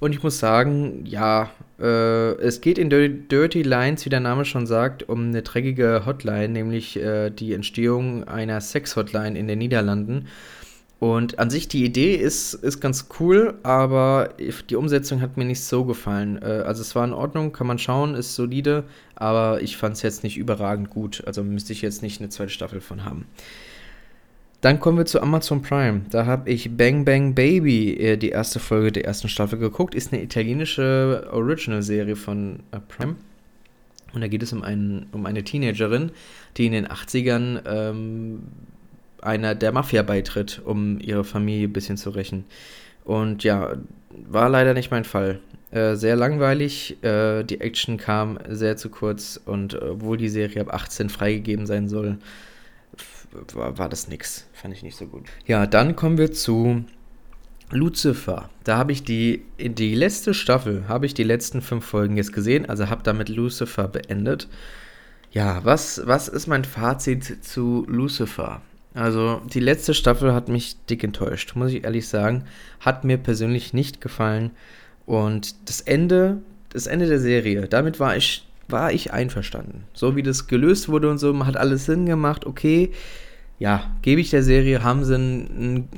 Und 0.00 0.12
ich 0.14 0.22
muss 0.22 0.38
sagen, 0.38 1.04
ja, 1.06 1.50
äh, 1.80 2.32
es 2.36 2.60
geht 2.60 2.78
in 2.78 2.88
Dirty, 2.88 3.62
Lines, 3.62 4.04
wie 4.04 4.10
der 4.10 4.20
Name 4.20 4.44
schon 4.44 4.66
sagt, 4.66 5.08
um 5.08 5.28
eine 5.28 5.42
dreckige 5.42 6.04
Hotline, 6.06 6.50
nämlich 6.50 6.96
äh, 6.96 7.30
die 7.30 7.52
Entstehung 7.52 8.24
einer 8.24 8.60
Sex-Hotline 8.60 9.36
in 9.38 9.48
den 9.48 9.58
Niederlanden. 9.58 10.26
Und 11.00 11.38
an 11.38 11.48
sich 11.48 11.68
die 11.68 11.84
Idee 11.84 12.16
ist, 12.16 12.54
ist 12.54 12.80
ganz 12.80 13.06
cool, 13.20 13.58
aber 13.62 14.30
die 14.68 14.74
Umsetzung 14.74 15.20
hat 15.20 15.36
mir 15.36 15.44
nicht 15.44 15.62
so 15.62 15.84
gefallen. 15.84 16.40
Äh, 16.42 16.62
also 16.66 16.82
es 16.82 16.94
war 16.94 17.04
in 17.04 17.12
Ordnung, 17.12 17.52
kann 17.52 17.66
man 17.66 17.78
schauen, 17.78 18.14
ist 18.14 18.34
solide, 18.34 18.84
aber 19.14 19.62
ich 19.62 19.76
fand 19.76 19.96
es 19.96 20.02
jetzt 20.02 20.24
nicht 20.24 20.36
überragend 20.36 20.90
gut. 20.90 21.22
Also 21.26 21.44
müsste 21.44 21.72
ich 21.72 21.82
jetzt 21.82 22.02
nicht 22.02 22.20
eine 22.20 22.30
zweite 22.30 22.50
Staffel 22.50 22.80
von 22.80 23.04
haben. 23.04 23.26
Dann 24.60 24.80
kommen 24.80 24.98
wir 24.98 25.06
zu 25.06 25.22
Amazon 25.22 25.62
Prime. 25.62 26.02
Da 26.10 26.26
habe 26.26 26.50
ich 26.50 26.76
Bang 26.76 27.04
Bang 27.04 27.34
Baby, 27.34 27.94
äh, 27.94 28.16
die 28.16 28.30
erste 28.30 28.58
Folge 28.58 28.90
der 28.90 29.04
ersten 29.04 29.28
Staffel 29.28 29.58
geguckt. 29.58 29.94
Ist 29.94 30.12
eine 30.12 30.22
italienische 30.22 31.28
Original-Serie 31.30 32.16
von 32.16 32.60
äh, 32.72 32.78
Prime. 32.80 33.14
Und 34.12 34.20
da 34.20 34.26
geht 34.26 34.42
es 34.42 34.52
um, 34.52 34.62
einen, 34.62 35.06
um 35.12 35.26
eine 35.26 35.44
Teenagerin, 35.44 36.10
die 36.56 36.66
in 36.66 36.72
den 36.72 36.88
80ern 36.88 37.60
ähm, 37.66 38.42
einer 39.20 39.54
der 39.54 39.72
Mafia 39.72 40.02
beitritt, 40.02 40.60
um 40.64 40.98
ihre 40.98 41.24
Familie 41.24 41.68
ein 41.68 41.72
bisschen 41.72 41.96
zu 41.96 42.10
rächen. 42.10 42.44
Und 43.04 43.44
ja, 43.44 43.76
war 44.10 44.48
leider 44.48 44.74
nicht 44.74 44.90
mein 44.90 45.04
Fall. 45.04 45.40
Äh, 45.70 45.94
sehr 45.96 46.16
langweilig, 46.16 47.02
äh, 47.02 47.44
die 47.44 47.60
Action 47.60 47.98
kam 47.98 48.38
sehr 48.48 48.76
zu 48.76 48.88
kurz 48.88 49.38
und 49.44 49.80
obwohl 49.80 50.16
die 50.16 50.30
Serie 50.30 50.62
ab 50.62 50.72
18 50.72 51.10
freigegeben 51.10 51.66
sein 51.66 51.88
soll, 51.88 52.18
war, 53.54 53.78
war 53.78 53.88
das 53.88 54.08
nix. 54.08 54.46
Fand 54.52 54.74
ich 54.74 54.82
nicht 54.82 54.96
so 54.96 55.06
gut. 55.06 55.26
Ja, 55.46 55.66
dann 55.66 55.96
kommen 55.96 56.18
wir 56.18 56.32
zu 56.32 56.84
Lucifer. 57.70 58.48
Da 58.64 58.78
habe 58.78 58.92
ich 58.92 59.04
die, 59.04 59.42
die 59.58 59.94
letzte 59.94 60.34
Staffel, 60.34 60.88
habe 60.88 61.06
ich 61.06 61.14
die 61.14 61.24
letzten 61.24 61.60
fünf 61.60 61.84
Folgen 61.84 62.16
jetzt 62.16 62.32
gesehen, 62.32 62.68
also 62.68 62.88
habe 62.88 63.02
damit 63.02 63.28
Lucifer 63.28 63.88
beendet. 63.88 64.48
Ja, 65.30 65.64
was, 65.64 66.02
was 66.06 66.28
ist 66.28 66.46
mein 66.46 66.64
Fazit 66.64 67.44
zu 67.44 67.84
Lucifer? 67.86 68.62
Also, 68.94 69.42
die 69.52 69.60
letzte 69.60 69.92
Staffel 69.92 70.32
hat 70.32 70.48
mich 70.48 70.76
dick 70.86 71.04
enttäuscht, 71.04 71.54
muss 71.54 71.72
ich 71.72 71.84
ehrlich 71.84 72.08
sagen. 72.08 72.44
Hat 72.80 73.04
mir 73.04 73.18
persönlich 73.18 73.74
nicht 73.74 74.00
gefallen. 74.00 74.50
Und 75.04 75.68
das 75.68 75.82
Ende, 75.82 76.38
das 76.70 76.86
Ende 76.86 77.06
der 77.06 77.20
Serie, 77.20 77.68
damit 77.68 78.00
war 78.00 78.16
ich, 78.16 78.47
war 78.68 78.92
ich 78.92 79.12
einverstanden. 79.12 79.84
So 79.94 80.16
wie 80.16 80.22
das 80.22 80.46
gelöst 80.46 80.88
wurde 80.88 81.10
und 81.10 81.18
so, 81.18 81.46
hat 81.46 81.56
alles 81.56 81.86
Sinn 81.86 82.06
gemacht, 82.06 82.46
okay. 82.46 82.92
Ja, 83.58 83.96
gebe 84.02 84.20
ich 84.20 84.30
der 84.30 84.44
Serie, 84.44 84.84
haben 84.84 85.04
sie 85.04 85.16
ein, 85.16 85.40
ein 85.58 85.88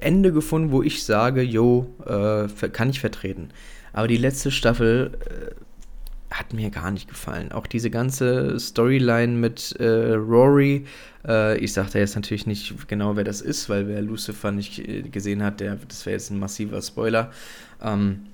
Ende 0.00 0.30
gefunden, 0.30 0.72
wo 0.72 0.82
ich 0.82 1.04
sage, 1.04 1.40
jo, 1.40 1.86
äh, 2.04 2.48
kann 2.68 2.90
ich 2.90 3.00
vertreten. 3.00 3.48
Aber 3.94 4.08
die 4.08 4.18
letzte 4.18 4.50
Staffel 4.50 5.12
äh, 5.24 6.34
hat 6.34 6.52
mir 6.52 6.70
gar 6.70 6.90
nicht 6.90 7.08
gefallen. 7.08 7.52
Auch 7.52 7.66
diese 7.66 7.88
ganze 7.88 8.60
Storyline 8.60 9.32
mit 9.32 9.74
äh, 9.78 10.12
Rory, 10.14 10.84
äh, 11.26 11.58
ich 11.58 11.72
sage 11.72 11.90
da 11.94 11.98
jetzt 11.98 12.14
natürlich 12.14 12.46
nicht 12.46 12.88
genau, 12.88 13.16
wer 13.16 13.24
das 13.24 13.40
ist, 13.40 13.68
weil 13.70 13.88
wer 13.88 14.02
Lucifer 14.02 14.52
nicht 14.52 14.86
äh, 14.86 15.02
gesehen 15.02 15.42
hat, 15.42 15.60
der, 15.60 15.76
das 15.88 16.04
wäre 16.04 16.14
jetzt 16.14 16.30
ein 16.30 16.38
massiver 16.38 16.82
Spoiler. 16.82 17.30
Ähm, 17.82 18.26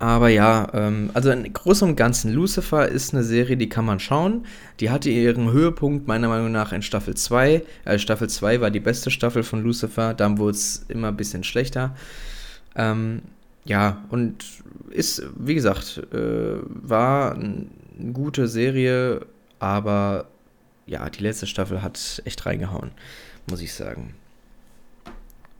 aber 0.00 0.30
ja, 0.30 0.66
ähm, 0.72 1.10
also 1.12 1.30
in 1.30 1.52
großem 1.52 1.90
und 1.90 1.96
Ganzen, 1.96 2.32
Lucifer 2.32 2.88
ist 2.88 3.12
eine 3.12 3.22
Serie, 3.22 3.58
die 3.58 3.68
kann 3.68 3.84
man 3.84 4.00
schauen. 4.00 4.46
Die 4.80 4.88
hatte 4.88 5.10
ihren 5.10 5.52
Höhepunkt 5.52 6.08
meiner 6.08 6.28
Meinung 6.28 6.50
nach 6.50 6.72
in 6.72 6.80
Staffel 6.80 7.14
2. 7.14 7.62
Äh, 7.84 7.98
Staffel 7.98 8.30
2 8.30 8.62
war 8.62 8.70
die 8.70 8.80
beste 8.80 9.10
Staffel 9.10 9.42
von 9.42 9.62
Lucifer, 9.62 10.14
dann 10.14 10.38
wurde 10.38 10.52
es 10.52 10.86
immer 10.88 11.08
ein 11.08 11.18
bisschen 11.18 11.44
schlechter. 11.44 11.94
Ähm, 12.76 13.20
ja, 13.66 14.02
und 14.08 14.42
ist, 14.88 15.22
wie 15.36 15.54
gesagt, 15.54 16.02
äh, 16.14 16.56
war 16.64 17.34
eine 17.34 17.66
gute 18.14 18.48
Serie, 18.48 19.26
aber 19.58 20.28
ja, 20.86 21.10
die 21.10 21.22
letzte 21.22 21.46
Staffel 21.46 21.82
hat 21.82 22.22
echt 22.24 22.46
reingehauen, 22.46 22.92
muss 23.50 23.60
ich 23.60 23.74
sagen. 23.74 24.14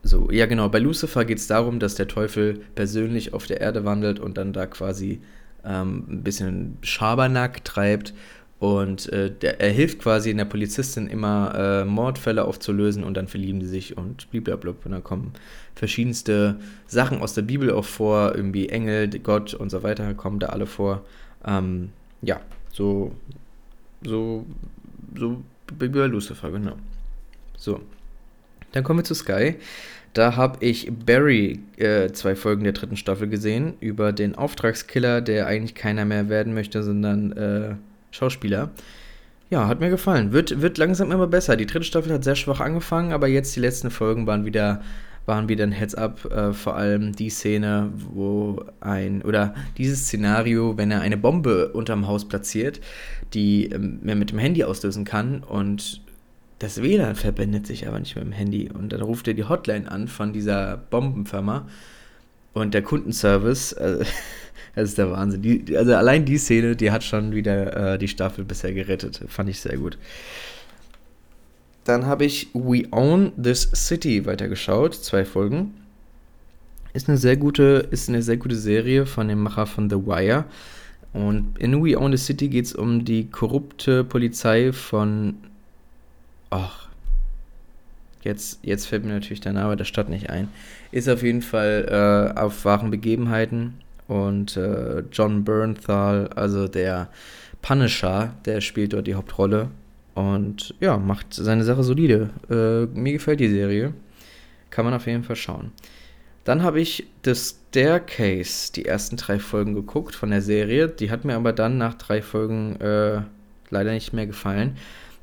So, 0.03 0.31
ja 0.31 0.47
genau, 0.47 0.67
bei 0.69 0.79
Lucifer 0.79 1.25
geht 1.25 1.37
es 1.37 1.47
darum, 1.47 1.79
dass 1.79 1.95
der 1.95 2.07
Teufel 2.07 2.61
persönlich 2.75 3.33
auf 3.33 3.45
der 3.45 3.61
Erde 3.61 3.85
wandelt 3.85 4.19
und 4.19 4.37
dann 4.37 4.51
da 4.51 4.65
quasi 4.65 5.21
ähm, 5.63 6.05
ein 6.09 6.23
bisschen 6.23 6.77
Schabernack 6.81 7.63
treibt 7.63 8.13
und 8.61 9.11
äh, 9.11 9.31
der, 9.31 9.59
er 9.59 9.71
hilft 9.71 9.97
quasi 9.97 10.31
der 10.35 10.45
Polizistin 10.45 11.07
immer 11.07 11.55
äh, 11.55 11.83
Mordfälle 11.83 12.45
aufzulösen 12.45 13.03
und 13.03 13.17
dann 13.17 13.27
verlieben 13.27 13.59
sie 13.59 13.67
sich 13.67 13.97
und 13.97 14.29
blablabla. 14.29 14.85
Und 14.85 14.91
dann 14.91 15.03
kommen 15.03 15.33
verschiedenste 15.73 16.59
Sachen 16.85 17.21
aus 17.21 17.33
der 17.33 17.41
Bibel 17.41 17.71
auch 17.71 17.85
vor, 17.85 18.35
irgendwie 18.35 18.69
Engel, 18.69 19.09
Gott 19.19 19.55
und 19.55 19.71
so 19.71 19.81
weiter 19.81 20.13
kommen 20.13 20.37
da 20.37 20.49
alle 20.49 20.67
vor. 20.67 21.03
Ähm, 21.43 21.89
ja, 22.21 22.39
so, 22.71 23.15
so, 24.03 24.45
so 25.17 25.41
wie 25.79 25.87
bei 25.87 26.05
Lucifer, 26.05 26.51
genau. 26.51 26.75
So, 27.57 27.81
dann 28.71 28.83
kommen 28.83 28.99
wir 28.99 29.03
zu 29.03 29.15
Sky. 29.15 29.55
Da 30.13 30.35
habe 30.35 30.63
ich 30.63 30.91
Barry 31.05 31.59
äh, 31.77 32.11
zwei 32.11 32.35
Folgen 32.35 32.63
der 32.63 32.73
dritten 32.73 32.97
Staffel 32.97 33.29
gesehen 33.29 33.75
über 33.79 34.11
den 34.11 34.35
Auftragskiller, 34.35 35.21
der 35.21 35.47
eigentlich 35.47 35.75
keiner 35.75 36.03
mehr 36.03 36.27
werden 36.27 36.53
möchte, 36.53 36.83
sondern 36.83 37.31
äh, 37.31 37.75
Schauspieler. 38.11 38.71
Ja, 39.49 39.67
hat 39.67 39.79
mir 39.79 39.89
gefallen. 39.89 40.33
Wird, 40.33 40.61
wird 40.61 40.77
langsam 40.77 41.11
immer 41.11 41.27
besser. 41.27 41.55
Die 41.55 41.65
dritte 41.65 41.85
Staffel 41.85 42.13
hat 42.13 42.23
sehr 42.23 42.35
schwach 42.35 42.59
angefangen, 42.59 43.13
aber 43.13 43.27
jetzt 43.27 43.55
die 43.55 43.61
letzten 43.61 43.89
Folgen 43.89 44.27
waren 44.27 44.45
wieder, 44.45 44.81
waren 45.25 45.47
wieder 45.47 45.65
ein 45.65 45.71
Heads-up. 45.71 46.25
Äh, 46.25 46.53
vor 46.53 46.75
allem 46.75 47.13
die 47.13 47.29
Szene, 47.29 47.91
wo 47.93 48.65
ein, 48.81 49.21
oder 49.21 49.53
dieses 49.77 50.01
Szenario, 50.01 50.77
wenn 50.77 50.91
er 50.91 51.01
eine 51.01 51.17
Bombe 51.17 51.69
unterm 51.69 52.07
Haus 52.07 52.27
platziert, 52.27 52.81
die 53.33 53.67
ähm, 53.67 53.99
man 54.03 54.19
mit 54.19 54.31
dem 54.31 54.39
Handy 54.39 54.65
auslösen 54.65 55.05
kann 55.05 55.41
und 55.43 56.01
das 56.61 56.81
WLAN 56.81 57.15
verbindet 57.15 57.65
sich 57.65 57.87
aber 57.87 57.99
nicht 57.99 58.15
mit 58.15 58.23
dem 58.23 58.31
Handy. 58.31 58.69
Und 58.69 58.93
dann 58.93 59.01
ruft 59.01 59.27
er 59.27 59.33
die 59.33 59.45
Hotline 59.45 59.89
an 59.89 60.07
von 60.07 60.31
dieser 60.33 60.77
Bombenfirma 60.77 61.67
und 62.53 62.73
der 62.73 62.81
Kundenservice. 62.83 63.73
Äh, 63.73 64.05
Das 64.75 64.89
ist 64.89 64.97
der 64.97 65.11
Wahnsinn. 65.11 65.41
Die, 65.41 65.77
also 65.77 65.95
allein 65.95 66.25
die 66.25 66.37
Szene, 66.37 66.75
die 66.75 66.91
hat 66.91 67.03
schon 67.03 67.33
wieder 67.33 67.93
äh, 67.93 67.97
die 67.97 68.07
Staffel 68.07 68.45
bisher 68.45 68.73
gerettet. 68.73 69.21
Fand 69.27 69.49
ich 69.49 69.59
sehr 69.59 69.77
gut. 69.77 69.97
Dann 71.83 72.05
habe 72.05 72.25
ich 72.25 72.49
We 72.53 72.83
Own 72.91 73.33
This 73.41 73.69
City 73.73 74.25
weitergeschaut, 74.25 74.95
zwei 74.95 75.25
Folgen. 75.25 75.73
Ist 76.93 77.09
eine 77.09 77.17
sehr 77.17 77.37
gute, 77.37 77.87
ist 77.91 78.07
eine 78.07 78.21
sehr 78.21 78.37
gute 78.37 78.55
Serie 78.55 79.05
von 79.05 79.27
dem 79.27 79.41
Macher 79.41 79.65
von 79.65 79.89
The 79.89 79.97
Wire. 79.97 80.45
Und 81.13 81.57
in 81.59 81.83
We 81.83 81.97
Own 81.97 82.15
the 82.15 82.23
City 82.23 82.47
geht 82.47 82.65
es 82.65 82.73
um 82.73 83.03
die 83.03 83.29
korrupte 83.29 84.03
Polizei 84.03 84.71
von. 84.71 85.35
Ach. 86.51 86.87
Jetzt, 88.21 88.59
jetzt 88.61 88.85
fällt 88.85 89.03
mir 89.03 89.13
natürlich 89.13 89.41
der 89.41 89.53
Name 89.53 89.75
der 89.75 89.85
Stadt 89.85 90.09
nicht 90.09 90.29
ein. 90.29 90.49
Ist 90.91 91.09
auf 91.09 91.23
jeden 91.23 91.41
Fall 91.41 92.33
äh, 92.35 92.39
auf 92.39 92.65
wahren 92.65 92.91
Begebenheiten 92.91 93.79
und 94.07 94.57
äh, 94.57 94.99
John 95.11 95.43
Bernthal, 95.43 96.27
also 96.35 96.67
der 96.67 97.09
Punisher, 97.63 98.35
der 98.45 98.61
spielt 98.61 98.93
dort 98.93 99.07
die 99.07 99.15
Hauptrolle 99.15 99.69
und 100.13 100.75
ja, 100.79 100.97
macht 100.97 101.33
seine 101.33 101.63
Sache 101.63 101.83
solide. 101.83 102.29
Äh, 102.49 102.85
mir 102.99 103.13
gefällt 103.13 103.39
die 103.39 103.49
Serie. 103.49 103.93
Kann 104.69 104.85
man 104.85 104.93
auf 104.93 105.07
jeden 105.07 105.23
Fall 105.23 105.35
schauen. 105.35 105.71
Dann 106.43 106.63
habe 106.63 106.79
ich 106.79 107.07
The 107.23 107.35
Staircase, 107.35 108.71
die 108.73 108.85
ersten 108.85 109.17
drei 109.17 109.39
Folgen 109.39 109.73
geguckt 109.73 110.15
von 110.15 110.29
der 110.29 110.41
Serie. 110.41 110.87
Die 110.87 111.11
hat 111.11 111.25
mir 111.25 111.35
aber 111.35 111.53
dann 111.53 111.77
nach 111.77 111.95
drei 111.95 112.21
Folgen 112.21 112.75
äh, 112.81 113.21
leider 113.69 113.91
nicht 113.91 114.13
mehr 114.13 114.27
gefallen. 114.27 114.77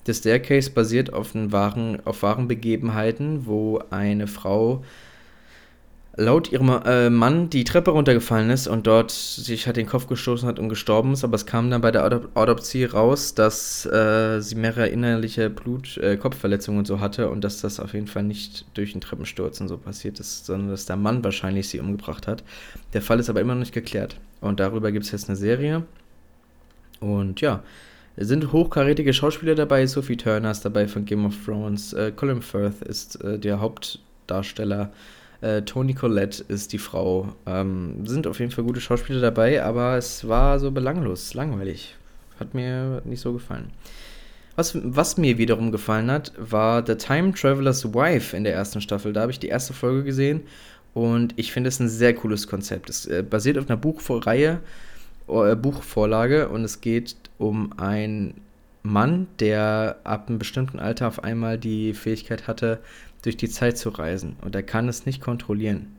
The 0.09 0.15
Staircase 0.15 0.71
basiert 0.71 1.13
auf, 1.13 1.35
wahren, 1.35 1.99
auf 2.07 2.23
wahren 2.23 2.49
Begebenheiten, 2.49 3.45
wo 3.45 3.81
eine 3.91 4.27
Frau 4.27 4.83
laut 6.17 6.51
ihrem 6.51 6.71
äh, 6.85 7.11
Mann 7.11 7.51
die 7.51 7.63
Treppe 7.63 7.91
runtergefallen 7.91 8.49
ist 8.49 8.67
und 8.67 8.87
dort 8.87 9.11
sich 9.11 9.67
halt 9.67 9.77
den 9.77 9.87
Kopf 9.87 10.07
gestoßen 10.07 10.49
hat 10.49 10.59
und 10.59 10.71
gestorben 10.71 11.13
ist, 11.13 11.25
aber 11.25 11.37
es 11.37 11.45
kam 11.45 11.71
dann 11.71 11.83
bei 11.83 11.91
der 11.91 12.05
Autopsie 12.35 12.87
raus, 12.87 13.35
dass 13.35 13.85
äh, 13.85 14.41
sie 14.41 14.55
mehrere 14.57 14.89
innerliche 14.89 15.51
Blut-, 15.51 15.99
äh, 15.99 16.19
und 16.19 16.87
so 16.87 17.01
hatte 17.01 17.29
und 17.29 17.45
dass 17.45 17.61
das 17.61 17.79
auf 17.79 17.93
jeden 17.93 18.09
Fall 18.09 18.25
nicht 18.25 18.65
durch 18.75 18.93
den 18.93 19.03
Treppensturz 19.03 19.61
und 19.61 19.69
so 19.69 19.77
passiert 19.77 20.19
ist, 20.21 20.47
sondern 20.47 20.71
dass 20.71 20.87
der 20.87 20.97
Mann 20.97 21.23
wahrscheinlich 21.23 21.69
sie 21.69 21.81
umgebracht 21.81 22.27
hat. 22.27 22.43
Der 22.95 23.03
Fall 23.03 23.21
ist 23.21 23.29
aber 23.29 23.43
immer 23.43 23.55
noch 23.55 23.61
nicht 23.61 23.75
geklärt. 23.75 24.17
Und 24.41 24.59
darüber 24.59 24.91
gibt 24.91 25.05
es 25.05 25.13
jetzt 25.13 25.29
eine 25.29 25.37
Serie. 25.37 25.85
Und 27.01 27.41
ja, 27.41 27.63
sind 28.25 28.53
hochkarätige 28.53 29.13
Schauspieler 29.13 29.55
dabei, 29.55 29.87
Sophie 29.87 30.17
Turner 30.17 30.51
ist 30.51 30.65
dabei 30.65 30.89
von 30.89 31.05
Game 31.05 31.25
of 31.25 31.35
Thrones, 31.45 31.93
äh, 31.93 32.13
Colin 32.15 32.43
Firth 32.43 32.83
ist 32.83 33.23
äh, 33.23 33.39
der 33.39 33.61
Hauptdarsteller, 33.61 34.91
äh, 35.41 35.63
Toni 35.63 35.95
Collette 35.95 36.45
ist 36.49 36.73
die 36.73 36.79
Frau. 36.79 37.33
Ähm, 37.47 38.07
sind 38.07 38.27
auf 38.27 38.41
jeden 38.41 38.51
Fall 38.51 38.65
gute 38.65 38.81
Schauspieler 38.81 39.21
dabei, 39.21 39.63
aber 39.63 39.97
es 39.97 40.27
war 40.27 40.59
so 40.59 40.71
belanglos, 40.71 41.35
langweilig. 41.35 41.95
Hat 42.41 42.55
mir 42.55 43.03
nicht 43.05 43.21
so 43.21 43.33
gefallen. 43.33 43.71
Was, 44.57 44.77
was 44.83 45.17
mir 45.17 45.39
wiederum 45.39 45.71
gefallen 45.71 46.11
hat, 46.11 46.33
war 46.37 46.85
The 46.85 46.97
Time 46.97 47.33
Traveler's 47.33 47.95
Wife 47.95 48.37
in 48.37 48.43
der 48.43 48.55
ersten 48.55 48.81
Staffel. 48.81 49.13
Da 49.13 49.21
habe 49.21 49.31
ich 49.31 49.39
die 49.39 49.47
erste 49.47 49.73
Folge 49.73 50.03
gesehen 50.03 50.43
und 50.95 51.35
ich 51.37 51.53
finde 51.53 51.69
es 51.69 51.79
ein 51.79 51.89
sehr 51.89 52.15
cooles 52.15 52.49
Konzept. 52.49 52.91
Es 52.91 53.07
äh, 53.07 53.23
basiert 53.23 53.59
auf 53.59 53.71
einer 53.71 53.77
Buchreihe, 53.77 54.59
äh, 55.29 55.55
Buchvorlage 55.55 56.49
und 56.49 56.65
es 56.65 56.81
geht 56.81 57.15
um 57.39 57.79
einen 57.79 58.35
Mann, 58.83 59.27
der 59.39 59.99
ab 60.05 60.29
einem 60.29 60.39
bestimmten 60.39 60.79
Alter 60.79 61.09
auf 61.09 61.23
einmal 61.23 61.59
die 61.59 61.95
Fähigkeit 61.95 62.47
hatte, 62.47 62.81
durch 63.23 63.37
die 63.37 63.49
Zeit 63.49 63.79
zu 63.79 63.91
reisen. 63.91 64.37
Und 64.43 64.55
er 64.55 64.63
kann 64.63 64.89
es 64.89 65.07
nicht 65.07 65.21
kontrollieren. 65.21 65.95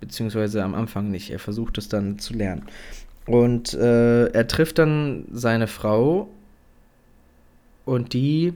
Beziehungsweise 0.00 0.62
am 0.62 0.74
Anfang 0.74 1.10
nicht. 1.10 1.30
Er 1.30 1.38
versucht 1.38 1.78
es 1.78 1.88
dann 1.88 2.18
zu 2.18 2.34
lernen. 2.34 2.62
Und 3.26 3.74
äh, 3.74 4.26
er 4.26 4.46
trifft 4.46 4.78
dann 4.78 5.24
seine 5.32 5.66
Frau 5.66 6.28
und 7.84 8.12
die, 8.12 8.54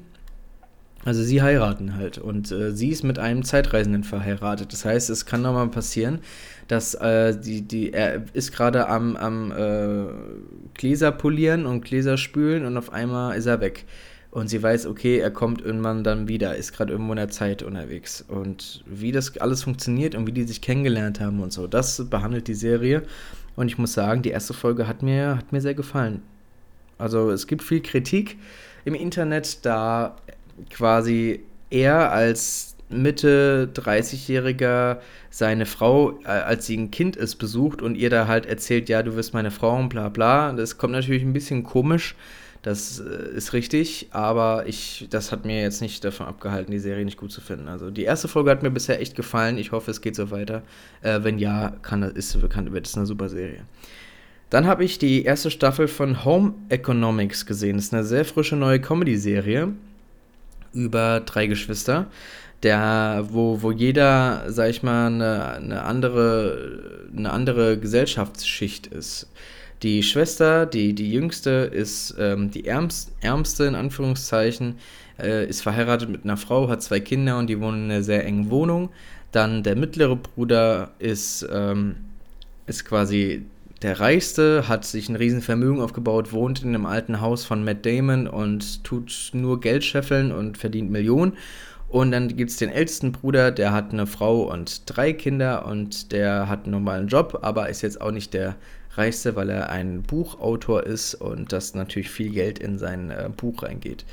also 1.05 1.23
sie 1.23 1.43
heiraten 1.43 1.97
halt. 1.97 2.19
Und 2.19 2.51
äh, 2.53 2.73
sie 2.73 2.91
ist 2.91 3.03
mit 3.03 3.19
einem 3.19 3.45
Zeitreisenden 3.45 4.05
verheiratet. 4.05 4.73
Das 4.73 4.85
heißt, 4.85 5.11
es 5.11 5.27
kann 5.27 5.43
nochmal 5.43 5.69
passieren, 5.69 6.21
dass 6.69 6.95
äh, 6.95 7.39
die, 7.39 7.63
die, 7.63 7.93
er 7.93 8.25
ist 8.33 8.53
gerade 8.53 8.89
am, 8.89 9.17
am 9.17 9.53
äh, 9.53 10.07
Gläser 10.75 11.13
polieren 11.13 11.67
und 11.67 11.85
Gläser 11.85 12.17
spülen 12.17 12.65
und 12.65 12.77
auf 12.77 12.93
einmal 12.93 13.37
ist 13.37 13.47
er 13.47 13.61
weg 13.61 13.85
und 14.33 14.49
sie 14.49 14.63
weiß, 14.63 14.87
okay, 14.87 15.19
er 15.19 15.31
kommt 15.31 15.61
irgendwann 15.61 16.05
dann 16.05 16.27
wieder, 16.27 16.57
ist 16.57 16.73
gerade 16.73 16.91
irgendwo 16.91 17.13
in 17.13 17.19
der 17.19 17.29
Zeit 17.29 17.63
unterwegs. 17.63 18.25
Und 18.27 18.83
wie 18.87 19.13
das 19.13 19.37
alles 19.37 19.63
funktioniert 19.63 20.15
und 20.15 20.27
wie 20.27 20.33
die 20.33 20.45
sich 20.45 20.63
kennengelernt 20.63 21.21
haben 21.21 21.41
und 21.41 21.53
so, 21.53 21.67
das 21.67 22.09
behandelt 22.09 22.49
die 22.49 22.55
Serie. 22.55 23.03
Und 23.57 23.67
ich 23.67 23.77
muss 23.77 23.93
sagen, 23.93 24.23
die 24.23 24.31
erste 24.31 24.55
Folge 24.55 24.89
hat 24.89 25.03
mir, 25.03 25.37
hat 25.37 25.53
mir 25.53 25.61
sehr 25.61 25.75
gefallen. 25.75 26.23
Also 26.97 27.31
es 27.31 27.47
gibt 27.47 27.63
viel 27.63 27.83
Kritik 27.83 28.39
im 28.87 28.95
Internet, 28.95 29.67
da 29.67 30.17
quasi 30.71 31.41
er 31.71 32.13
als 32.13 32.77
Mitte 32.93 33.71
30-Jähriger 33.75 34.99
seine 35.31 35.67
Frau, 35.67 36.21
äh, 36.25 36.29
als 36.29 36.67
sie 36.67 36.77
ein 36.77 36.91
Kind 36.91 37.17
ist, 37.17 37.37
besucht 37.37 37.83
und 37.83 37.97
ihr 37.97 38.11
da 38.11 38.29
halt 38.29 38.47
erzählt, 38.47 38.89
ja, 38.89 39.03
du 39.03 39.17
wirst 39.17 39.35
meine 39.35 39.51
Frau 39.51 39.77
und 39.79 39.89
bla 39.89 40.09
bla. 40.09 40.53
Das 40.53 40.79
kommt 40.79 40.93
natürlich 40.93 41.23
ein 41.23 41.33
bisschen 41.33 41.65
komisch. 41.65 42.15
Das 42.63 43.01
äh, 43.01 43.37
ist 43.37 43.55
richtig, 43.55 44.09
aber 44.13 44.65
ich, 44.67 45.09
das 45.11 45.33
hat 45.33 45.45
mir 45.45 45.61
jetzt 45.61 45.81
nicht 45.81 46.05
davon 46.05 46.27
abgehalten, 46.27 46.71
die 46.71 46.79
Serie 46.79 47.05
nicht 47.05 47.17
gut 47.17 47.33
zu 47.33 47.41
finden. 47.41 47.69
Also 47.69 47.91
die 47.91 48.05
erste 48.05 48.29
Folge 48.29 48.51
hat 48.51 48.63
mir 48.63 48.71
bisher 48.71 49.01
echt 49.01 49.17
gefallen. 49.17 49.59
Ich 49.59 49.73
hoffe, 49.73 49.91
es 49.91 50.01
geht 50.01 50.15
so 50.15 50.31
weiter. 50.31 50.63
Äh, 51.01 51.21
wenn 51.23 51.39
ja, 51.39 51.71
kann, 51.83 52.03
ist, 52.03 52.39
kann, 52.51 52.73
wird 52.73 52.87
es 52.87 52.97
eine 52.97 53.07
super 53.07 53.29
Serie. 53.29 53.65
Dann 54.51 54.67
habe 54.67 54.85
ich 54.85 54.99
die 54.99 55.25
erste 55.25 55.51
Staffel 55.51 55.89
von 55.89 56.25
Home 56.25 56.55
Economics 56.69 57.47
gesehen. 57.47 57.77
Das 57.77 57.87
ist 57.87 57.95
eine 57.95 58.05
sehr 58.05 58.25
frische 58.25 58.55
neue 58.55 58.81
Comedy-Serie 58.81 59.73
über 60.73 61.21
drei 61.21 61.47
Geschwister, 61.47 62.07
der, 62.63 63.27
wo, 63.31 63.63
wo 63.63 63.73
jeder, 63.73 64.45
sag 64.49 64.71
ich 64.71 64.83
mal, 64.83 65.07
eine, 65.07 65.53
eine, 65.55 65.83
andere, 65.83 67.09
eine 67.17 67.31
andere 67.31 67.79
Gesellschaftsschicht 67.79 68.87
ist. 68.87 69.29
Die 69.83 70.05
Schwester, 70.05 70.65
die, 70.65 70.95
die 70.95 71.11
jüngste, 71.11 71.51
ist 71.51 72.15
ähm, 72.19 72.53
die 72.53 72.67
ärmst, 72.67 73.13
ärmste, 73.21 73.65
in 73.65 73.75
Anführungszeichen, 73.75 74.77
äh, 75.19 75.47
ist 75.49 75.63
verheiratet 75.63 76.09
mit 76.09 76.25
einer 76.25 76.37
Frau, 76.37 76.69
hat 76.69 76.83
zwei 76.83 77.01
Kinder 77.01 77.39
und 77.39 77.49
die 77.49 77.61
wohnen 77.61 77.87
in 77.87 77.91
einer 77.91 78.03
sehr 78.03 78.25
engen 78.25 78.51
Wohnung. 78.51 78.91
Dann 79.33 79.65
der 79.65 79.75
mittlere 79.75 80.15
Bruder 80.15 80.93
ist, 81.01 81.47
ähm, 81.53 81.97
ist 82.67 82.85
quasi 82.85 83.45
der 83.83 84.01
Reichste, 84.01 84.69
hat 84.69 84.85
sich 84.85 85.09
ein 85.09 85.17
Riesenvermögen 85.17 85.81
aufgebaut, 85.81 86.33
wohnt 86.33 86.63
in 86.63 86.69
einem 86.69 86.87
alten 86.87 87.21
Haus 87.21 87.45
von 87.45 87.65
Matt 87.65 87.85
Damon 87.85 88.27
und 88.27 88.85
tut 88.85 89.31
nur 89.33 89.61
Geld 89.61 89.85
scheffeln 89.85 90.33
und 90.33 90.59
verdient 90.59 90.91
Millionen. 90.91 91.35
Und 91.89 92.13
dann 92.13 92.35
gibt 92.35 92.51
es 92.51 92.57
den 92.57 92.71
ältesten 92.71 93.13
Bruder, 93.13 93.51
der 93.51 93.73
hat 93.73 93.93
eine 93.93 94.07
Frau 94.07 94.51
und 94.51 94.83
drei 94.87 95.13
Kinder 95.13 95.67
und 95.67 96.13
der 96.13 96.49
hat 96.49 96.65
einen 96.65 96.73
normalen 96.73 97.09
Job, 97.09 97.41
aber 97.43 97.69
ist 97.69 97.83
jetzt 97.83 98.01
auch 98.01 98.13
nicht 98.13 98.33
der 98.33 98.57
Reichste, 98.95 99.37
weil 99.37 99.51
er 99.51 99.71
ein 99.71 100.03
Buchautor 100.03 100.85
ist 100.85 101.15
und 101.15 101.53
das 101.53 101.75
natürlich 101.75 102.11
viel 102.11 102.31
Geld 102.31 102.59
in 102.59 102.79
sein 102.79 103.11
äh, 103.11 103.29
Buch 103.35 103.63
reingeht. 103.63 104.05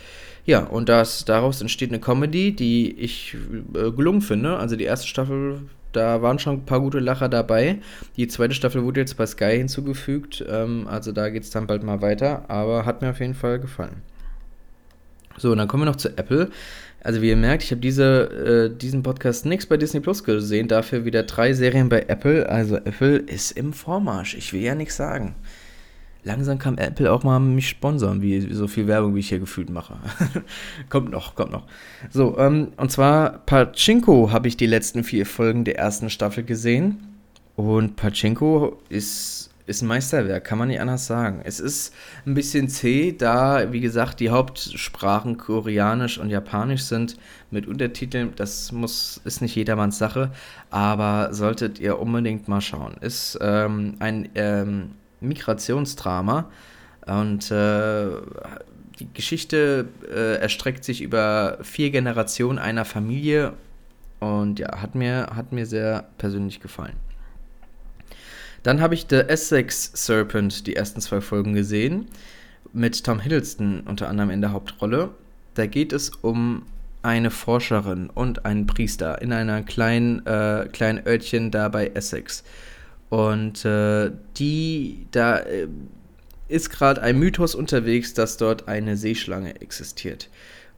Ja, 0.45 0.63
und 0.63 0.89
das, 0.89 1.25
daraus 1.25 1.62
entsteht 1.62 1.91
eine 1.91 1.99
Comedy, 1.99 2.53
die 2.53 2.91
ich 2.99 3.36
äh, 3.73 3.91
gelungen 3.91 4.21
finde. 4.21 4.58
Also 4.58 4.75
die 4.75 4.86
erste 4.86 5.08
Staffel, 5.08 5.62
da 5.91 6.21
waren 6.21 6.39
schon 6.39 6.58
ein 6.58 6.65
paar 6.65 6.80
gute 6.80 6.99
Lacher 6.99 7.30
dabei. 7.30 7.80
Die 8.17 8.28
zweite 8.28 8.54
Staffel 8.54 8.84
wurde 8.84 8.99
jetzt 8.99 9.17
bei 9.17 9.25
Sky 9.25 9.58
hinzugefügt. 9.58 10.43
Ähm, 10.47 10.88
also 10.88 11.12
da 11.12 11.30
geht 11.30 11.43
es 11.43 11.49
dann 11.49 11.67
bald 11.67 11.84
mal 11.84 12.02
weiter, 12.02 12.45
aber 12.49 12.86
hat 12.86 13.02
mir 13.02 13.10
auf 13.10 13.19
jeden 13.19 13.34
Fall 13.34 13.60
gefallen. 13.60 14.02
So, 15.38 15.52
und 15.52 15.58
dann 15.58 15.67
kommen 15.67 15.84
wir 15.84 15.86
noch 15.86 15.95
zu 15.95 16.17
Apple. 16.17 16.49
Also 17.02 17.21
wie 17.21 17.30
ihr 17.30 17.38
merkt, 17.38 17.63
ich 17.63 17.71
habe 17.71 17.82
diese, 17.82 18.69
äh, 18.71 18.78
diesen 18.78 19.04
Podcast 19.04 19.45
nichts 19.45 19.65
bei 19.65 19.78
Disney 19.78 20.02
Plus 20.02 20.23
gesehen, 20.23 20.67
dafür 20.67 21.06
wieder 21.06 21.23
drei 21.23 21.54
Serien 21.54 21.88
bei 21.88 22.02
Apple. 22.08 22.49
Also 22.49 22.75
Apple 22.75 23.17
ist 23.17 23.52
im 23.52 23.71
Vormarsch, 23.71 24.36
ich 24.36 24.52
will 24.52 24.62
ja 24.62 24.75
nichts 24.75 24.97
sagen. 24.97 25.36
Langsam 26.23 26.60
kann 26.60 26.77
Apple 26.77 27.12
auch 27.12 27.23
mal 27.23 27.39
mich 27.39 27.69
sponsern, 27.69 28.21
wie 28.21 28.41
so 28.53 28.67
viel 28.67 28.88
Werbung, 28.88 29.15
wie 29.15 29.19
ich 29.19 29.29
hier 29.29 29.39
gefühlt 29.39 29.69
mache. 29.69 29.95
kommt 30.89 31.12
noch, 31.12 31.36
kommt 31.36 31.51
noch. 31.51 31.63
So, 32.10 32.38
ähm, 32.38 32.73
und 32.77 32.91
zwar 32.91 33.39
Pachinko 33.45 34.32
habe 34.32 34.47
ich 34.47 34.58
die 34.58 34.67
letzten 34.67 35.03
vier 35.03 35.25
Folgen 35.25 35.63
der 35.63 35.77
ersten 35.77 36.10
Staffel 36.10 36.43
gesehen. 36.43 36.97
Und 37.55 37.95
Pachinko 37.95 38.79
ist 38.89 39.49
ist 39.69 39.84
ein 39.84 39.88
Meisterwerk, 39.88 40.45
kann 40.45 40.58
man 40.58 40.69
nicht 40.69 40.82
anders 40.82 41.05
sagen. 41.05 41.41
Es 41.43 41.60
ist 41.60 41.93
ein 42.25 42.34
bisschen 42.34 42.69
zäh, 42.69 43.12
da, 43.15 43.71
wie 43.71 43.82
gesagt, 43.82 44.19
die 44.19 44.32
Hauptsprachen 44.32 45.38
Koreanisch 45.38 46.17
und 46.17 46.32
Japanisch 46.32 46.82
sind 46.82 47.17
mit 47.51 47.67
Untertiteln. 47.67 48.34
Das 48.36 48.71
muss, 48.71 49.21
ist 49.25 49.41
nicht 49.41 49.55
jedermanns 49.55 49.99
Sache, 49.99 50.32
aber 50.71 51.36
solltet 51.36 51.79
ihr 51.79 51.99
unbedingt 51.99 52.47
mal 52.47 52.62
schauen. 52.62 52.95
Ist 52.99 53.38
ähm, 53.41 53.93
ein 53.99 54.29
ähm, 54.34 54.91
Migrationsdrama 55.21 56.49
und 57.05 57.51
äh, 57.51 58.10
die 58.99 59.13
Geschichte 59.13 59.88
äh, 60.10 60.36
erstreckt 60.36 60.84
sich 60.84 61.01
über 61.01 61.58
vier 61.62 61.89
Generationen 61.89 62.60
einer 62.60 62.86
Familie 62.86 63.53
und 64.19 64.60
ja, 64.60 64.82
hat 64.82 64.95
mir, 64.95 65.27
hat 65.34 65.51
mir 65.51 65.65
sehr 65.65 66.10
persönlich 66.17 66.60
gefallen. 66.60 66.95
Dann 68.63 68.82
habe 68.82 68.93
ich 68.93 69.08
The 69.10 69.21
Essex 69.21 69.91
Serpent, 69.93 70.67
die 70.67 70.75
ersten 70.75 70.99
zwei 70.99 71.21
Folgen 71.21 71.53
gesehen, 71.53 72.08
mit 72.73 73.03
Tom 73.03 73.19
Hiddleston 73.19 73.82
unter 73.82 74.10
anderem 74.10 74.29
in 74.29 74.41
der 74.41 74.51
Hauptrolle. 74.51 75.12
Da 75.53 75.65
geht 75.65 75.93
es 75.93 76.10
um 76.10 76.63
eine 77.01 77.32
Forscherin 77.32 78.10
und 78.10 78.45
einen 78.45 78.67
Priester 78.67 79.21
in 79.21 79.32
einer 79.32 79.63
kleinen, 79.63 80.25
äh, 80.25 80.67
kleinen 80.71 81.05
Örtchen 81.08 81.51
da 81.51 81.69
bei 81.69 81.88
Essex. 81.88 82.43
Und 83.09 83.65
äh, 83.65 84.11
die, 84.37 85.07
da 85.11 85.37
äh, 85.39 85.67
ist 86.47 86.69
gerade 86.69 87.01
ein 87.01 87.17
Mythos 87.17 87.55
unterwegs, 87.55 88.13
dass 88.13 88.37
dort 88.37 88.67
eine 88.67 88.97
Seeschlange 88.97 89.61
existiert. 89.61 90.29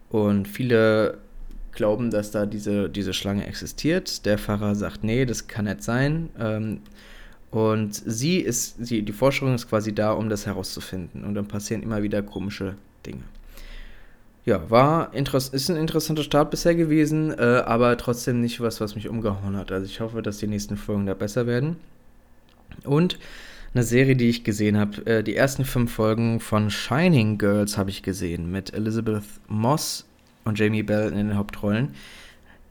Und 0.09 0.47
viele 0.47 1.17
glauben, 1.71 2.11
dass 2.11 2.31
da 2.31 2.45
diese, 2.45 2.89
diese 2.89 3.13
Schlange 3.13 3.47
existiert. 3.47 4.25
Der 4.25 4.37
Pfarrer 4.37 4.75
sagt, 4.75 5.03
nee, 5.03 5.25
das 5.25 5.47
kann 5.47 5.65
nicht 5.65 5.83
sein. 5.83 6.29
Ähm, 6.39 6.81
und 7.49 7.95
sie 7.95 8.37
ist, 8.37 8.85
sie, 8.85 9.01
die 9.03 9.11
Forschung 9.11 9.53
ist 9.53 9.69
quasi 9.69 9.93
da, 9.93 10.13
um 10.13 10.29
das 10.29 10.45
herauszufinden. 10.45 11.25
Und 11.25 11.35
dann 11.35 11.47
passieren 11.47 11.83
immer 11.83 12.01
wieder 12.01 12.21
komische 12.21 12.75
Dinge. 13.05 13.23
Ja, 14.43 14.69
war 14.71 15.13
ist 15.13 15.69
ein 15.69 15.75
interessanter 15.75 16.23
Start 16.23 16.49
bisher 16.49 16.73
gewesen, 16.73 17.31
äh, 17.37 17.61
aber 17.65 17.95
trotzdem 17.97 18.41
nicht 18.41 18.59
was, 18.59 18.81
was 18.81 18.95
mich 18.95 19.07
umgehauen 19.07 19.55
hat. 19.55 19.71
Also 19.71 19.85
ich 19.85 19.99
hoffe, 19.99 20.21
dass 20.21 20.39
die 20.39 20.47
nächsten 20.47 20.77
Folgen 20.77 21.05
da 21.05 21.13
besser 21.13 21.45
werden. 21.45 21.75
Und 22.84 23.19
eine 23.73 23.84
Serie, 23.84 24.15
die 24.15 24.29
ich 24.29 24.43
gesehen 24.43 24.77
habe, 24.77 25.05
äh, 25.05 25.23
die 25.23 25.36
ersten 25.36 25.65
fünf 25.65 25.93
Folgen 25.93 26.39
von 26.39 26.69
Shining 26.69 27.38
Girls 27.38 27.77
habe 27.77 27.89
ich 27.89 28.03
gesehen 28.03 28.51
mit 28.51 28.73
Elizabeth 28.73 29.23
Moss 29.47 30.05
und 30.43 30.60
Jamie 30.60 30.84
Bell 30.84 31.10
in 31.10 31.15
den 31.15 31.38
Hauptrollen. 31.38 31.95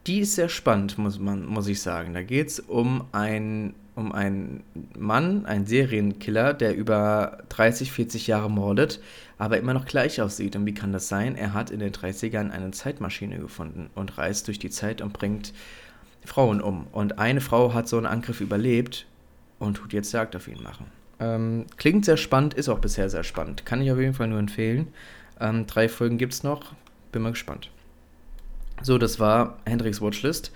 Die 0.06 0.20
ist 0.20 0.34
sehr 0.34 0.48
spannend, 0.48 0.98
muss 0.98 1.18
man, 1.18 1.46
muss 1.46 1.68
ich 1.68 1.80
sagen. 1.80 2.14
Da 2.14 2.22
geht 2.22 2.48
es 2.48 2.60
um 2.60 3.04
ein 3.12 3.74
um 4.00 4.12
einen 4.12 4.62
Mann, 4.96 5.46
einen 5.46 5.66
Serienkiller, 5.66 6.54
der 6.54 6.74
über 6.74 7.38
30, 7.50 7.92
40 7.92 8.26
Jahre 8.26 8.50
mordet, 8.50 9.00
aber 9.36 9.58
immer 9.58 9.74
noch 9.74 9.84
gleich 9.84 10.22
aussieht. 10.22 10.56
Und 10.56 10.64
wie 10.66 10.74
kann 10.74 10.92
das 10.92 11.08
sein? 11.08 11.36
Er 11.36 11.52
hat 11.52 11.70
in 11.70 11.80
den 11.80 11.92
30ern 11.92 12.50
eine 12.50 12.70
Zeitmaschine 12.70 13.38
gefunden 13.38 13.90
und 13.94 14.16
reist 14.16 14.48
durch 14.48 14.58
die 14.58 14.70
Zeit 14.70 15.02
und 15.02 15.12
bringt 15.12 15.52
Frauen 16.24 16.60
um. 16.60 16.86
Und 16.92 17.18
eine 17.18 17.40
Frau 17.40 17.74
hat 17.74 17.88
so 17.88 17.96
einen 17.96 18.06
Angriff 18.06 18.40
überlebt 18.40 19.06
und 19.60 19.74
tut 19.74 19.92
jetzt 19.92 20.10
Jagd 20.10 20.34
auf 20.34 20.48
ihn 20.48 20.62
machen. 20.64 20.86
Ähm, 21.20 21.66
klingt 21.76 22.04
sehr 22.04 22.16
spannend, 22.16 22.54
ist 22.54 22.68
auch 22.68 22.80
bisher 22.80 23.08
sehr 23.08 23.22
spannend. 23.22 23.64
Kann 23.64 23.80
ich 23.80 23.92
auf 23.92 23.98
jeden 23.98 24.14
Fall 24.14 24.26
nur 24.26 24.40
empfehlen. 24.40 24.88
Ähm, 25.38 25.66
drei 25.68 25.88
Folgen 25.88 26.18
gibt 26.18 26.32
es 26.32 26.42
noch. 26.42 26.72
Bin 27.12 27.22
mal 27.22 27.30
gespannt. 27.30 27.70
So, 28.82 28.98
das 28.98 29.20
war 29.20 29.58
Hendricks 29.66 30.00
Watchlist. 30.00 30.50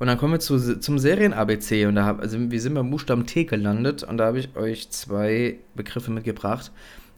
Und 0.00 0.06
dann 0.06 0.18
kommen 0.18 0.32
wir 0.32 0.40
zu, 0.40 0.80
zum 0.80 0.98
Serien-ABC 0.98 1.86
und 1.86 1.94
da 1.94 2.06
hab, 2.06 2.20
also 2.20 2.38
wir 2.50 2.60
sind 2.60 2.74
beim 2.74 2.90
Buchstaben 2.90 3.26
T 3.26 3.44
gelandet 3.44 4.02
und 4.02 4.16
da 4.16 4.26
habe 4.26 4.38
ich 4.38 4.56
euch 4.56 4.90
zwei 4.90 5.58
Begriffe 5.74 6.10
mitgebracht. 6.10 6.72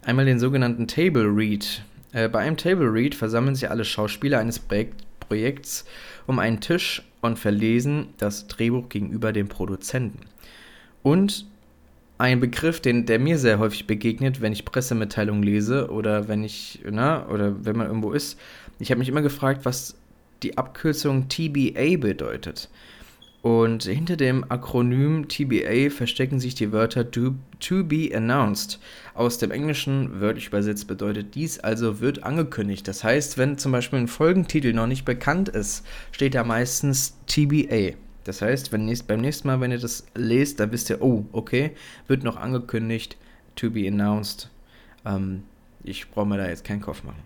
Einmal 0.04 0.24
den 0.24 0.40
sogenannten 0.40 0.88
Table 0.88 1.24
Read. 1.24 1.82
Äh, 2.12 2.28
bei 2.28 2.40
einem 2.40 2.56
Table 2.56 2.92
Read 2.92 3.14
versammeln 3.14 3.54
sich 3.54 3.70
alle 3.70 3.84
Schauspieler 3.84 4.40
eines 4.40 4.58
Projekt, 4.58 5.04
Projekts 5.20 5.84
um 6.26 6.40
einen 6.40 6.60
Tisch 6.60 7.02
und 7.20 7.38
verlesen 7.38 8.08
das 8.18 8.48
Drehbuch 8.48 8.88
gegenüber 8.88 9.32
dem 9.32 9.48
Produzenten. 9.48 10.31
Und 11.02 11.46
ein 12.18 12.40
Begriff, 12.40 12.80
den, 12.80 13.06
der 13.06 13.18
mir 13.18 13.38
sehr 13.38 13.58
häufig 13.58 13.86
begegnet, 13.86 14.40
wenn 14.40 14.52
ich 14.52 14.64
Pressemitteilungen 14.64 15.42
lese 15.42 15.90
oder 15.90 16.28
wenn 16.28 16.44
ich, 16.44 16.80
na, 16.88 17.26
oder 17.28 17.64
wenn 17.64 17.76
man 17.76 17.88
irgendwo 17.88 18.12
ist. 18.12 18.38
Ich 18.78 18.90
habe 18.90 19.00
mich 19.00 19.08
immer 19.08 19.22
gefragt, 19.22 19.64
was 19.64 19.96
die 20.42 20.56
Abkürzung 20.56 21.28
TBA 21.28 21.96
bedeutet. 21.98 22.68
Und 23.42 23.82
hinter 23.82 24.16
dem 24.16 24.44
Akronym 24.48 25.26
TBA 25.26 25.90
verstecken 25.90 26.38
sich 26.38 26.54
die 26.54 26.70
Wörter 26.70 27.10
to, 27.10 27.34
to 27.58 27.82
be 27.82 28.10
announced. 28.14 28.78
Aus 29.14 29.38
dem 29.38 29.50
Englischen 29.50 30.20
wörtlich 30.20 30.46
übersetzt 30.46 30.86
bedeutet 30.86 31.34
dies 31.34 31.58
also 31.58 32.00
wird 32.00 32.22
angekündigt. 32.22 32.86
Das 32.86 33.02
heißt, 33.02 33.38
wenn 33.38 33.58
zum 33.58 33.72
Beispiel 33.72 33.98
ein 33.98 34.06
Folgentitel 34.06 34.72
noch 34.72 34.86
nicht 34.86 35.04
bekannt 35.04 35.48
ist, 35.48 35.84
steht 36.12 36.36
da 36.36 36.44
meistens 36.44 37.16
TBA. 37.26 37.96
Das 38.24 38.42
heißt, 38.42 38.72
wenn 38.72 38.86
nächst, 38.86 39.06
beim 39.06 39.20
nächsten 39.20 39.48
Mal, 39.48 39.60
wenn 39.60 39.72
ihr 39.72 39.78
das 39.78 40.06
lest, 40.14 40.60
dann 40.60 40.72
wisst 40.72 40.90
ihr, 40.90 41.02
oh, 41.02 41.24
okay, 41.32 41.72
wird 42.06 42.22
noch 42.22 42.36
angekündigt, 42.36 43.16
to 43.56 43.70
be 43.70 43.86
announced. 43.86 44.48
Ähm, 45.04 45.42
ich 45.84 46.10
brauche 46.10 46.26
mir 46.26 46.38
da 46.38 46.48
jetzt 46.48 46.64
keinen 46.64 46.80
Kopf 46.80 47.02
machen. 47.02 47.22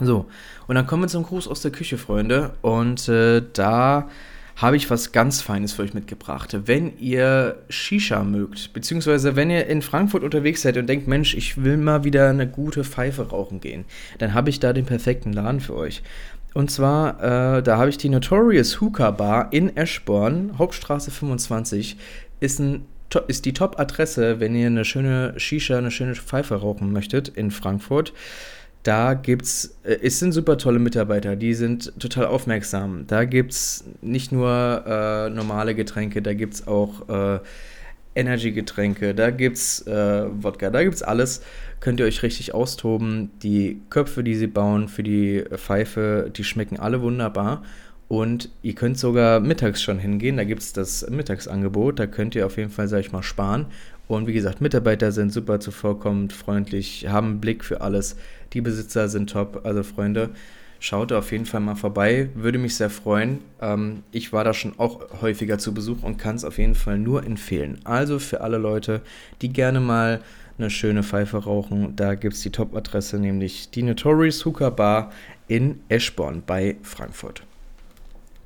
So, 0.00 0.26
und 0.66 0.74
dann 0.74 0.86
kommen 0.86 1.02
wir 1.04 1.08
zum 1.08 1.22
Gruß 1.22 1.46
aus 1.46 1.62
der 1.62 1.70
Küche, 1.70 1.98
Freunde. 1.98 2.54
Und 2.62 3.08
äh, 3.08 3.42
da 3.52 4.08
habe 4.56 4.76
ich 4.76 4.88
was 4.88 5.12
ganz 5.12 5.40
Feines 5.40 5.72
für 5.72 5.82
euch 5.82 5.94
mitgebracht. 5.94 6.56
Wenn 6.66 6.96
ihr 6.98 7.58
Shisha 7.68 8.22
mögt, 8.22 8.72
beziehungsweise 8.72 9.34
wenn 9.34 9.50
ihr 9.50 9.66
in 9.66 9.82
Frankfurt 9.82 10.22
unterwegs 10.22 10.62
seid 10.62 10.76
und 10.76 10.86
denkt, 10.86 11.08
Mensch, 11.08 11.34
ich 11.34 11.62
will 11.62 11.76
mal 11.76 12.04
wieder 12.04 12.28
eine 12.28 12.48
gute 12.48 12.84
Pfeife 12.84 13.28
rauchen 13.30 13.60
gehen, 13.60 13.84
dann 14.18 14.32
habe 14.32 14.50
ich 14.50 14.60
da 14.60 14.72
den 14.72 14.86
perfekten 14.86 15.32
Laden 15.32 15.60
für 15.60 15.74
euch. 15.74 16.02
Und 16.54 16.70
zwar, 16.70 17.22
äh, 17.58 17.62
da 17.62 17.78
habe 17.78 17.90
ich 17.90 17.98
die 17.98 18.08
Notorious 18.08 18.80
Hookah 18.80 19.10
Bar 19.10 19.48
in 19.52 19.76
Eschborn, 19.76 20.56
Hauptstraße 20.56 21.10
25, 21.10 21.96
ist, 22.38 22.60
ein, 22.60 22.86
ist 23.26 23.44
die 23.44 23.52
Top-Adresse, 23.52 24.38
wenn 24.38 24.54
ihr 24.54 24.68
eine 24.68 24.84
schöne 24.84 25.34
Shisha, 25.36 25.76
eine 25.76 25.90
schöne 25.90 26.14
Pfeife 26.14 26.54
rauchen 26.54 26.92
möchtet 26.92 27.28
in 27.28 27.50
Frankfurt. 27.50 28.12
Da 28.84 29.14
gibt's, 29.14 29.76
äh, 29.82 29.98
es 30.02 30.20
sind 30.20 30.30
super 30.32 30.56
tolle 30.56 30.78
Mitarbeiter, 30.78 31.34
die 31.34 31.54
sind 31.54 31.92
total 31.98 32.26
aufmerksam. 32.26 33.06
Da 33.08 33.24
gibt 33.24 33.52
es 33.52 33.84
nicht 34.00 34.30
nur 34.30 34.84
äh, 34.86 35.30
normale 35.30 35.74
Getränke, 35.74 36.22
da 36.22 36.34
gibt 36.34 36.54
es 36.54 36.68
auch 36.68 37.08
äh, 37.08 37.40
Energy-Getränke, 38.14 39.14
da 39.14 39.30
gibt's 39.30 39.86
äh, 39.86 40.24
Wodka, 40.30 40.70
da 40.70 40.82
gibt 40.82 40.94
es 40.94 41.02
alles. 41.02 41.42
Könnt 41.80 42.00
ihr 42.00 42.06
euch 42.06 42.22
richtig 42.22 42.54
austoben. 42.54 43.30
Die 43.42 43.80
Köpfe, 43.90 44.24
die 44.24 44.36
sie 44.36 44.46
bauen 44.46 44.88
für 44.88 45.02
die 45.02 45.44
Pfeife, 45.56 46.30
die 46.34 46.44
schmecken 46.44 46.78
alle 46.78 47.02
wunderbar. 47.02 47.62
Und 48.08 48.50
ihr 48.62 48.74
könnt 48.74 48.98
sogar 48.98 49.40
mittags 49.40 49.82
schon 49.82 49.98
hingehen. 49.98 50.36
Da 50.36 50.44
gibt 50.44 50.62
es 50.62 50.72
das 50.72 51.08
Mittagsangebot. 51.10 51.98
Da 51.98 52.06
könnt 52.06 52.34
ihr 52.34 52.46
auf 52.46 52.56
jeden 52.56 52.70
Fall, 52.70 52.88
sag 52.88 53.00
ich 53.00 53.12
mal, 53.12 53.22
sparen. 53.22 53.66
Und 54.06 54.26
wie 54.26 54.34
gesagt, 54.34 54.60
Mitarbeiter 54.60 55.12
sind 55.12 55.32
super 55.32 55.60
zuvorkommend, 55.60 56.32
freundlich, 56.32 57.08
haben 57.08 57.28
einen 57.28 57.40
Blick 57.40 57.64
für 57.64 57.80
alles. 57.80 58.16
Die 58.52 58.60
Besitzer 58.60 59.08
sind 59.08 59.30
top. 59.30 59.62
Also, 59.64 59.82
Freunde, 59.82 60.30
Schaut 60.84 61.12
auf 61.12 61.32
jeden 61.32 61.46
Fall 61.46 61.60
mal 61.60 61.76
vorbei, 61.76 62.28
würde 62.34 62.58
mich 62.58 62.76
sehr 62.76 62.90
freuen. 62.90 63.38
Ähm, 63.58 64.02
ich 64.12 64.34
war 64.34 64.44
da 64.44 64.52
schon 64.52 64.78
auch 64.78 65.22
häufiger 65.22 65.56
zu 65.56 65.72
Besuch 65.72 66.02
und 66.02 66.18
kann 66.18 66.36
es 66.36 66.44
auf 66.44 66.58
jeden 66.58 66.74
Fall 66.74 66.98
nur 66.98 67.24
empfehlen. 67.24 67.80
Also 67.84 68.18
für 68.18 68.42
alle 68.42 68.58
Leute, 68.58 69.00
die 69.40 69.48
gerne 69.48 69.80
mal 69.80 70.20
eine 70.58 70.68
schöne 70.68 71.02
Pfeife 71.02 71.38
rauchen, 71.38 71.96
da 71.96 72.14
gibt 72.16 72.34
es 72.34 72.42
die 72.42 72.50
Top-Adresse, 72.50 73.18
nämlich 73.18 73.70
die 73.70 73.82
Notorious 73.82 74.44
Hookah 74.44 74.68
Bar 74.68 75.10
in 75.48 75.80
Eschborn 75.88 76.42
bei 76.44 76.76
Frankfurt. 76.82 77.44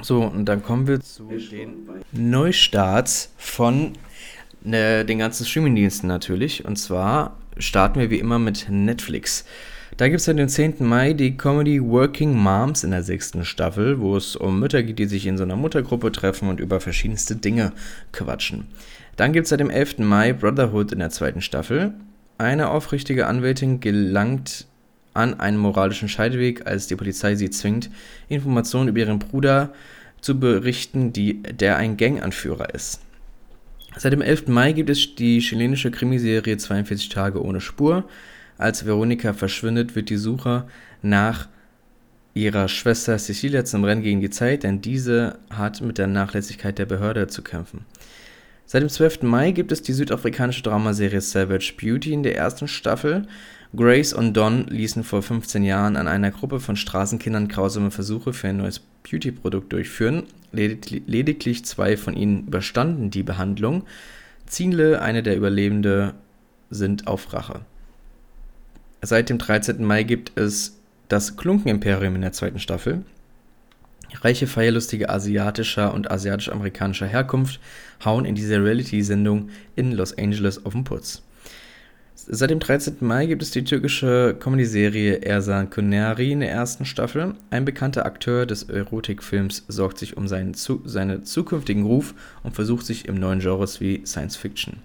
So, 0.00 0.22
und 0.22 0.44
dann 0.44 0.62
kommen 0.62 0.86
wir 0.86 1.00
zu 1.00 1.24
den 1.50 1.88
Neustarts 2.12 3.32
von 3.36 3.94
ne, 4.62 5.04
den 5.04 5.18
ganzen 5.18 5.44
Streamingdiensten 5.44 6.06
natürlich. 6.06 6.64
Und 6.64 6.76
zwar 6.76 7.36
starten 7.58 7.98
wir 7.98 8.10
wie 8.10 8.20
immer 8.20 8.38
mit 8.38 8.68
Netflix. 8.70 9.44
Da 9.98 10.06
gibt 10.06 10.20
es 10.20 10.26
dann 10.26 10.36
den 10.36 10.48
10. 10.48 10.76
Mai 10.78 11.12
die 11.12 11.36
Comedy 11.36 11.82
Working 11.82 12.32
Moms 12.32 12.84
in 12.84 12.92
der 12.92 13.02
sechsten 13.02 13.44
Staffel, 13.44 13.98
wo 13.98 14.16
es 14.16 14.36
um 14.36 14.60
Mütter 14.60 14.84
geht, 14.84 15.00
die 15.00 15.06
sich 15.06 15.26
in 15.26 15.36
so 15.36 15.42
einer 15.42 15.56
Muttergruppe 15.56 16.12
treffen 16.12 16.48
und 16.48 16.60
über 16.60 16.78
verschiedenste 16.78 17.34
Dinge 17.34 17.72
quatschen. 18.12 18.68
Dann 19.16 19.32
gibt 19.32 19.46
es 19.46 19.50
seit 19.50 19.58
dem 19.58 19.70
11. 19.70 19.98
Mai 19.98 20.32
Brotherhood 20.32 20.92
in 20.92 21.00
der 21.00 21.10
zweiten 21.10 21.40
Staffel. 21.40 21.94
Eine 22.38 22.68
aufrichtige 22.68 23.26
Anwältin 23.26 23.80
gelangt 23.80 24.66
an 25.14 25.40
einen 25.40 25.58
moralischen 25.58 26.08
Scheideweg, 26.08 26.64
als 26.64 26.86
die 26.86 26.94
Polizei 26.94 27.34
sie 27.34 27.50
zwingt, 27.50 27.90
Informationen 28.28 28.90
über 28.90 29.00
ihren 29.00 29.18
Bruder 29.18 29.72
zu 30.20 30.38
berichten, 30.38 31.12
die, 31.12 31.42
der 31.42 31.76
ein 31.76 31.96
Ganganführer 31.96 32.72
ist. 32.72 33.00
Seit 33.96 34.12
dem 34.12 34.22
11. 34.22 34.46
Mai 34.46 34.70
gibt 34.74 34.90
es 34.90 35.16
die 35.16 35.40
chilenische 35.40 35.90
Krimiserie 35.90 36.56
42 36.56 37.08
Tage 37.08 37.42
ohne 37.42 37.60
Spur. 37.60 38.04
Als 38.58 38.84
Veronika 38.84 39.32
verschwindet, 39.32 39.94
wird 39.94 40.10
die 40.10 40.16
Suche 40.16 40.64
nach 41.00 41.48
ihrer 42.34 42.68
Schwester 42.68 43.16
Cecilia 43.16 43.64
zum 43.64 43.84
Rennen 43.84 44.02
gegen 44.02 44.20
die 44.20 44.30
Zeit, 44.30 44.64
denn 44.64 44.80
diese 44.80 45.38
hat 45.50 45.80
mit 45.80 45.98
der 45.98 46.08
Nachlässigkeit 46.08 46.78
der 46.78 46.86
Behörde 46.86 47.28
zu 47.28 47.42
kämpfen. 47.42 47.84
Seit 48.66 48.82
dem 48.82 48.90
12. 48.90 49.22
Mai 49.22 49.52
gibt 49.52 49.72
es 49.72 49.80
die 49.80 49.94
südafrikanische 49.94 50.62
Dramaserie 50.62 51.20
Savage 51.20 51.72
Beauty 51.80 52.12
in 52.12 52.22
der 52.22 52.36
ersten 52.36 52.68
Staffel. 52.68 53.26
Grace 53.74 54.12
und 54.12 54.34
Don 54.34 54.66
ließen 54.66 55.04
vor 55.04 55.22
15 55.22 55.62
Jahren 55.62 55.96
an 55.96 56.08
einer 56.08 56.30
Gruppe 56.30 56.60
von 56.60 56.76
Straßenkindern 56.76 57.48
grausame 57.48 57.90
Versuche 57.90 58.32
für 58.32 58.48
ein 58.48 58.58
neues 58.58 58.80
Beauty-Produkt 59.08 59.72
durchführen. 59.72 60.24
Lediglich 60.52 61.64
zwei 61.64 61.96
von 61.96 62.14
ihnen 62.14 62.46
überstanden 62.46 63.10
die 63.10 63.22
Behandlung. 63.22 63.84
Ziele, 64.46 65.00
eine 65.00 65.22
der 65.22 65.36
Überlebenden, 65.36 66.12
sind 66.70 67.06
auf 67.06 67.32
Rache. 67.32 67.60
Seit 69.00 69.30
dem 69.30 69.38
13. 69.38 69.84
Mai 69.84 70.02
gibt 70.02 70.32
es 70.36 70.76
das 71.06 71.36
Klunken-Imperium 71.36 72.16
in 72.16 72.22
der 72.22 72.32
zweiten 72.32 72.58
Staffel. 72.58 73.04
Reiche 74.22 74.46
Feierlustige 74.46 75.08
asiatischer 75.08 75.94
und 75.94 76.10
asiatisch-amerikanischer 76.10 77.06
Herkunft 77.06 77.60
hauen 78.04 78.24
in 78.24 78.34
dieser 78.34 78.64
Reality-Sendung 78.64 79.50
in 79.76 79.92
Los 79.92 80.16
Angeles 80.16 80.64
auf 80.64 80.72
den 80.72 80.84
Putz. 80.84 81.22
Seit 82.16 82.50
dem 82.50 82.58
13. 82.58 82.96
Mai 83.00 83.26
gibt 83.26 83.42
es 83.42 83.52
die 83.52 83.64
türkische 83.64 84.36
Comedy-Serie 84.38 85.22
Ersan 85.22 85.70
Kuneri 85.70 86.32
in 86.32 86.40
der 86.40 86.50
ersten 86.50 86.84
Staffel. 86.84 87.34
Ein 87.50 87.64
bekannter 87.64 88.04
Akteur 88.04 88.44
des 88.44 88.64
Erotikfilms 88.64 89.64
sorgt 89.68 89.98
sich 89.98 90.16
um 90.16 90.26
seinen 90.26 90.54
seinen 90.54 91.24
zukünftigen 91.24 91.84
Ruf 91.84 92.14
und 92.42 92.54
versucht 92.54 92.84
sich 92.84 93.06
im 93.06 93.14
neuen 93.14 93.38
Genres 93.38 93.80
wie 93.80 94.02
Science 94.04 94.36
Fiction. 94.36 94.78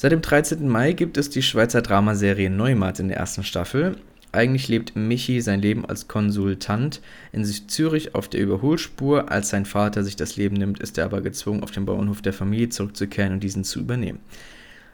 Seit 0.00 0.12
dem 0.12 0.22
13. 0.22 0.66
Mai 0.66 0.94
gibt 0.94 1.18
es 1.18 1.28
die 1.28 1.42
Schweizer 1.42 1.82
Dramaserie 1.82 2.48
Neumarkt 2.48 3.00
in 3.00 3.08
der 3.08 3.18
ersten 3.18 3.44
Staffel. 3.44 3.96
Eigentlich 4.32 4.66
lebt 4.66 4.96
Michi 4.96 5.42
sein 5.42 5.60
Leben 5.60 5.84
als 5.84 6.08
Konsultant 6.08 7.02
in 7.32 7.44
Zürich 7.44 8.14
auf 8.14 8.26
der 8.26 8.40
Überholspur. 8.40 9.30
Als 9.30 9.50
sein 9.50 9.66
Vater 9.66 10.02
sich 10.02 10.16
das 10.16 10.36
Leben 10.36 10.56
nimmt, 10.56 10.80
ist 10.80 10.96
er 10.96 11.04
aber 11.04 11.20
gezwungen, 11.20 11.62
auf 11.62 11.70
den 11.70 11.84
Bauernhof 11.84 12.22
der 12.22 12.32
Familie 12.32 12.70
zurückzukehren 12.70 13.34
und 13.34 13.42
diesen 13.42 13.62
zu 13.62 13.80
übernehmen. 13.80 14.20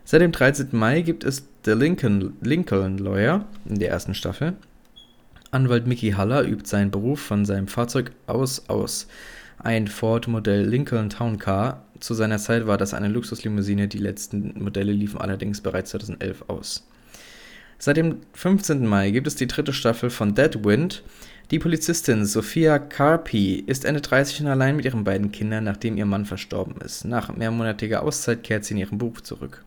Seit 0.05 0.23
dem 0.23 0.33
13. 0.33 0.71
Mai 0.73 1.03
gibt 1.03 1.23
es 1.23 1.47
The 1.65 1.75
Lincoln, 1.75 2.33
Lincoln 2.41 2.99
Lawyer 2.99 3.47
in 3.65 3.79
der 3.79 3.91
ersten 3.91 4.13
Staffel. 4.13 4.55
Anwalt 5.53 5.87
Mickey 5.87 6.11
Haller 6.11 6.43
übt 6.43 6.67
seinen 6.67 6.91
Beruf 6.91 7.21
von 7.21 7.45
seinem 7.45 7.69
Fahrzeug 7.69 8.11
aus 8.27 8.69
aus. 8.69 9.07
Ein 9.59 9.87
Ford 9.87 10.27
Modell 10.27 10.67
Lincoln 10.67 11.11
Town 11.11 11.39
Car 11.39 11.86
zu 12.01 12.15
seiner 12.15 12.39
Zeit 12.39 12.67
war 12.67 12.79
das 12.79 12.95
eine 12.95 13.09
Luxuslimousine, 13.09 13.89
die 13.89 13.99
letzten 13.99 14.55
Modelle 14.63 14.93
liefen 14.93 15.21
allerdings 15.21 15.61
bereits 15.61 15.91
2011 15.91 16.45
aus. 16.49 16.87
Seit 17.79 17.99
dem 17.99 18.21
15. 18.33 18.87
Mai 18.87 19.11
gibt 19.11 19.27
es 19.27 19.37
die 19.37 19.47
dritte 19.47 19.73
Staffel 19.73 20.09
von 20.09 20.35
Deadwind. 20.35 21.03
Die 21.51 21.59
Polizistin 21.59 22.25
Sophia 22.25 22.79
Carpi 22.79 23.57
ist 23.67 23.85
Ende 23.85 24.01
30 24.01 24.41
und 24.41 24.47
allein 24.47 24.77
mit 24.77 24.85
ihren 24.87 25.05
beiden 25.05 25.31
Kindern, 25.31 25.65
nachdem 25.65 25.97
ihr 25.97 26.07
Mann 26.07 26.25
verstorben 26.25 26.81
ist. 26.81 27.05
Nach 27.05 27.37
mehrmonatiger 27.37 28.03
Auszeit 28.03 28.43
kehrt 28.43 28.65
sie 28.65 28.75
in 28.75 28.81
ihren 28.81 28.99
Beruf 28.99 29.23
zurück. 29.23 29.66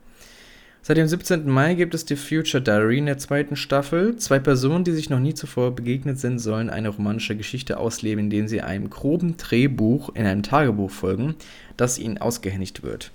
Seit 0.90 0.98
dem 0.98 1.08
17. 1.08 1.48
Mai 1.48 1.76
gibt 1.76 1.94
es 1.94 2.06
die 2.06 2.16
Future 2.16 2.64
Diary 2.64 2.98
in 2.98 3.06
der 3.06 3.20
zweiten 3.20 3.56
Staffel. 3.56 4.16
Zwei 4.16 4.40
Personen, 4.40 4.84
die 4.84 4.92
sich 4.92 5.12
noch 5.12 5.20
nie 5.20 5.36
zuvor 5.36 5.76
begegnet 5.76 6.18
sind, 6.18 6.40
sollen 6.40 6.72
eine 6.72 6.90
romantische 6.90 7.36
Geschichte 7.36 7.78
ausleben, 7.78 8.24
indem 8.24 8.48
sie 8.48 8.62
einem 8.62 8.90
groben 8.90 9.38
Drehbuch 9.38 10.10
in 10.16 10.26
einem 10.26 10.42
Tagebuch 10.42 10.90
folgen, 10.90 11.36
das 11.78 12.00
ihnen 12.00 12.18
ausgehändigt 12.18 12.82
wird. 12.82 13.12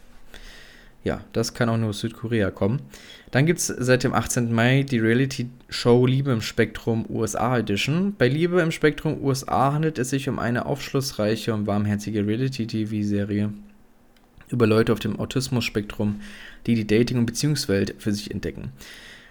Ja, 1.03 1.25
das 1.33 1.53
kann 1.53 1.69
auch 1.69 1.77
nur 1.77 1.89
aus 1.89 1.99
Südkorea 1.99 2.53
kommen. 2.53 2.81
Dann 3.33 3.45
gibt 3.45 3.59
es 3.59 3.67
seit 3.67 4.05
dem 4.05 4.15
18. 4.15 4.53
Mai 4.53 4.85
die 4.85 5.01
Reality-Show 5.01 6.07
Liebe 6.07 6.31
im 6.31 6.43
Spektrum 6.43 7.05
USA 7.09 7.59
Edition. 7.59 8.15
Bei 8.17 8.29
Liebe 8.29 8.61
im 8.61 8.71
Spektrum 8.71 9.21
USA 9.21 9.73
handelt 9.73 9.99
es 9.99 10.11
sich 10.11 10.29
um 10.29 10.39
eine 10.39 10.67
aufschlussreiche 10.67 11.53
und 11.53 11.67
warmherzige 11.67 12.25
Reality-TV-Serie 12.25 13.53
über 14.51 14.67
Leute 14.67 14.93
auf 14.93 15.01
dem 15.01 15.19
Autismus-Spektrum, 15.19 16.21
die 16.67 16.75
die 16.75 16.87
Dating- 16.87 17.19
und 17.19 17.27
Beziehungswelt 17.27 17.95
für 17.99 18.13
sich 18.13 18.31
entdecken. 18.31 18.73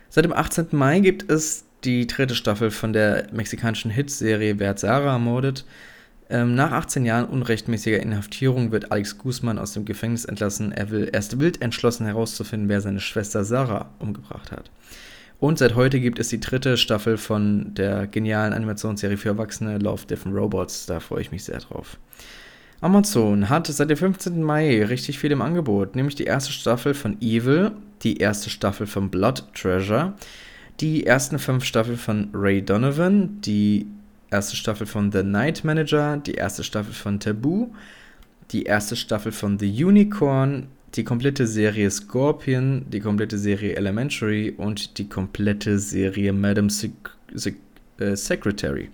Seit 0.09 0.25
dem 0.25 0.33
18. 0.33 0.67
Mai 0.71 0.99
gibt 0.99 1.29
es 1.29 1.65
die 1.83 2.07
dritte 2.07 2.35
Staffel 2.35 2.71
von 2.71 2.93
der 2.93 3.27
mexikanischen 3.33 3.91
Hitserie 3.91 4.59
Wer 4.59 4.69
hat 4.69 4.79
Sarah 4.79 5.13
ermordet. 5.13 5.65
Ähm, 6.29 6.55
nach 6.55 6.71
18 6.71 7.05
Jahren 7.05 7.25
unrechtmäßiger 7.25 7.99
Inhaftierung 7.99 8.71
wird 8.71 8.91
Alex 8.91 9.17
Guzman 9.17 9.59
aus 9.59 9.73
dem 9.73 9.85
Gefängnis 9.85 10.25
entlassen. 10.25 10.71
Er 10.71 10.89
will 10.89 11.09
erst 11.11 11.39
wild 11.39 11.61
entschlossen 11.61 12.05
herauszufinden, 12.05 12.69
wer 12.69 12.81
seine 12.81 12.99
Schwester 12.99 13.43
Sarah 13.43 13.89
umgebracht 13.99 14.51
hat. 14.51 14.71
Und 15.39 15.59
seit 15.59 15.75
heute 15.75 15.99
gibt 15.99 16.19
es 16.19 16.29
die 16.29 16.39
dritte 16.39 16.77
Staffel 16.77 17.17
von 17.17 17.73
der 17.73 18.07
genialen 18.07 18.53
Animationsserie 18.53 19.17
für 19.17 19.29
Erwachsene 19.29 19.77
Love 19.77 20.05
Different 20.05 20.37
Robots. 20.37 20.85
Da 20.85 21.01
freue 21.01 21.21
ich 21.21 21.31
mich 21.31 21.43
sehr 21.43 21.59
drauf. 21.59 21.97
Amazon 22.83 23.47
hat 23.47 23.67
seit 23.67 23.89
dem 23.89 23.95
15. 23.95 24.43
Mai 24.43 24.83
richtig 24.83 25.17
viel 25.17 25.31
im 25.31 25.41
Angebot, 25.41 25.95
nämlich 25.95 26.15
die 26.15 26.25
erste 26.25 26.51
Staffel 26.51 26.93
von 26.93 27.15
Evil, 27.21 27.71
die 28.01 28.17
erste 28.17 28.49
Staffel 28.49 28.87
von 28.87 29.09
Blood 29.09 29.45
Treasure, 29.53 30.13
die 30.81 31.05
ersten 31.05 31.39
fünf 31.39 31.63
Staffeln 31.63 31.97
von 31.97 32.27
Ray 32.33 32.61
Donovan, 32.61 33.39
die 33.39 33.87
erste 34.31 34.57
Staffel 34.57 34.85
von 34.85 35.13
The 35.13 35.23
Night 35.23 35.63
Manager, 35.63 36.17
die 36.17 36.33
erste 36.33 36.65
Staffel 36.65 36.93
von 36.93 37.21
Taboo, 37.21 37.73
die 38.51 38.63
erste 38.63 38.97
Staffel 38.97 39.31
von 39.31 39.57
The 39.57 39.85
Unicorn, 39.85 40.67
die 40.95 41.05
komplette 41.05 41.47
Serie 41.47 41.89
Scorpion, 41.89 42.85
die 42.89 42.99
komplette 42.99 43.37
Serie 43.37 43.77
Elementary 43.77 44.53
und 44.57 44.97
die 44.97 45.07
komplette 45.07 45.79
Serie 45.79 46.33
Madam 46.33 46.69
Sec 46.69 46.91
Sec 47.33 47.55
äh, 47.99 48.17
Secretary. 48.17 48.89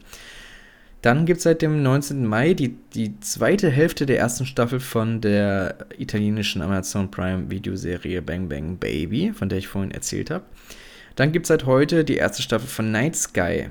Dann 1.01 1.25
gibt 1.25 1.37
es 1.37 1.43
seit 1.43 1.61
dem 1.61 1.81
19. 1.81 2.25
Mai 2.25 2.53
die, 2.53 2.75
die 2.93 3.17
zweite 3.21 3.69
Hälfte 3.69 4.05
der 4.05 4.19
ersten 4.19 4.45
Staffel 4.45 4.81
von 4.81 5.21
der 5.21 5.75
italienischen 5.97 6.61
Amazon 6.61 7.09
Prime 7.09 7.49
Videoserie 7.49 8.21
Bang 8.21 8.49
Bang 8.49 8.77
Baby, 8.77 9.31
von 9.33 9.47
der 9.47 9.59
ich 9.59 9.69
vorhin 9.69 9.91
erzählt 9.91 10.29
habe. 10.29 10.43
Dann 11.15 11.31
gibt 11.31 11.45
es 11.45 11.47
seit 11.47 11.65
heute 11.65 12.03
die 12.03 12.17
erste 12.17 12.41
Staffel 12.41 12.67
von 12.67 12.91
Night 12.91 13.15
Sky. 13.15 13.67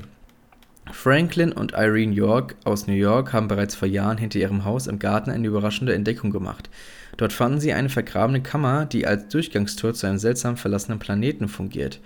Franklin 0.90 1.52
und 1.52 1.72
Irene 1.72 2.14
York 2.14 2.56
aus 2.64 2.86
New 2.86 2.94
York 2.94 3.34
haben 3.34 3.48
bereits 3.48 3.74
vor 3.74 3.88
Jahren 3.88 4.16
hinter 4.16 4.38
ihrem 4.38 4.64
Haus 4.64 4.86
im 4.86 4.98
Garten 4.98 5.30
eine 5.30 5.46
überraschende 5.46 5.94
Entdeckung 5.94 6.30
gemacht. 6.30 6.70
Dort 7.18 7.32
fanden 7.32 7.60
sie 7.60 7.72
eine 7.72 7.88
vergrabene 7.88 8.42
Kammer, 8.42 8.86
die 8.86 9.06
als 9.06 9.28
Durchgangstor 9.28 9.92
zu 9.92 10.06
einem 10.06 10.18
seltsam 10.18 10.56
verlassenen 10.56 10.98
Planeten 10.98 11.48
fungiert. 11.48 12.00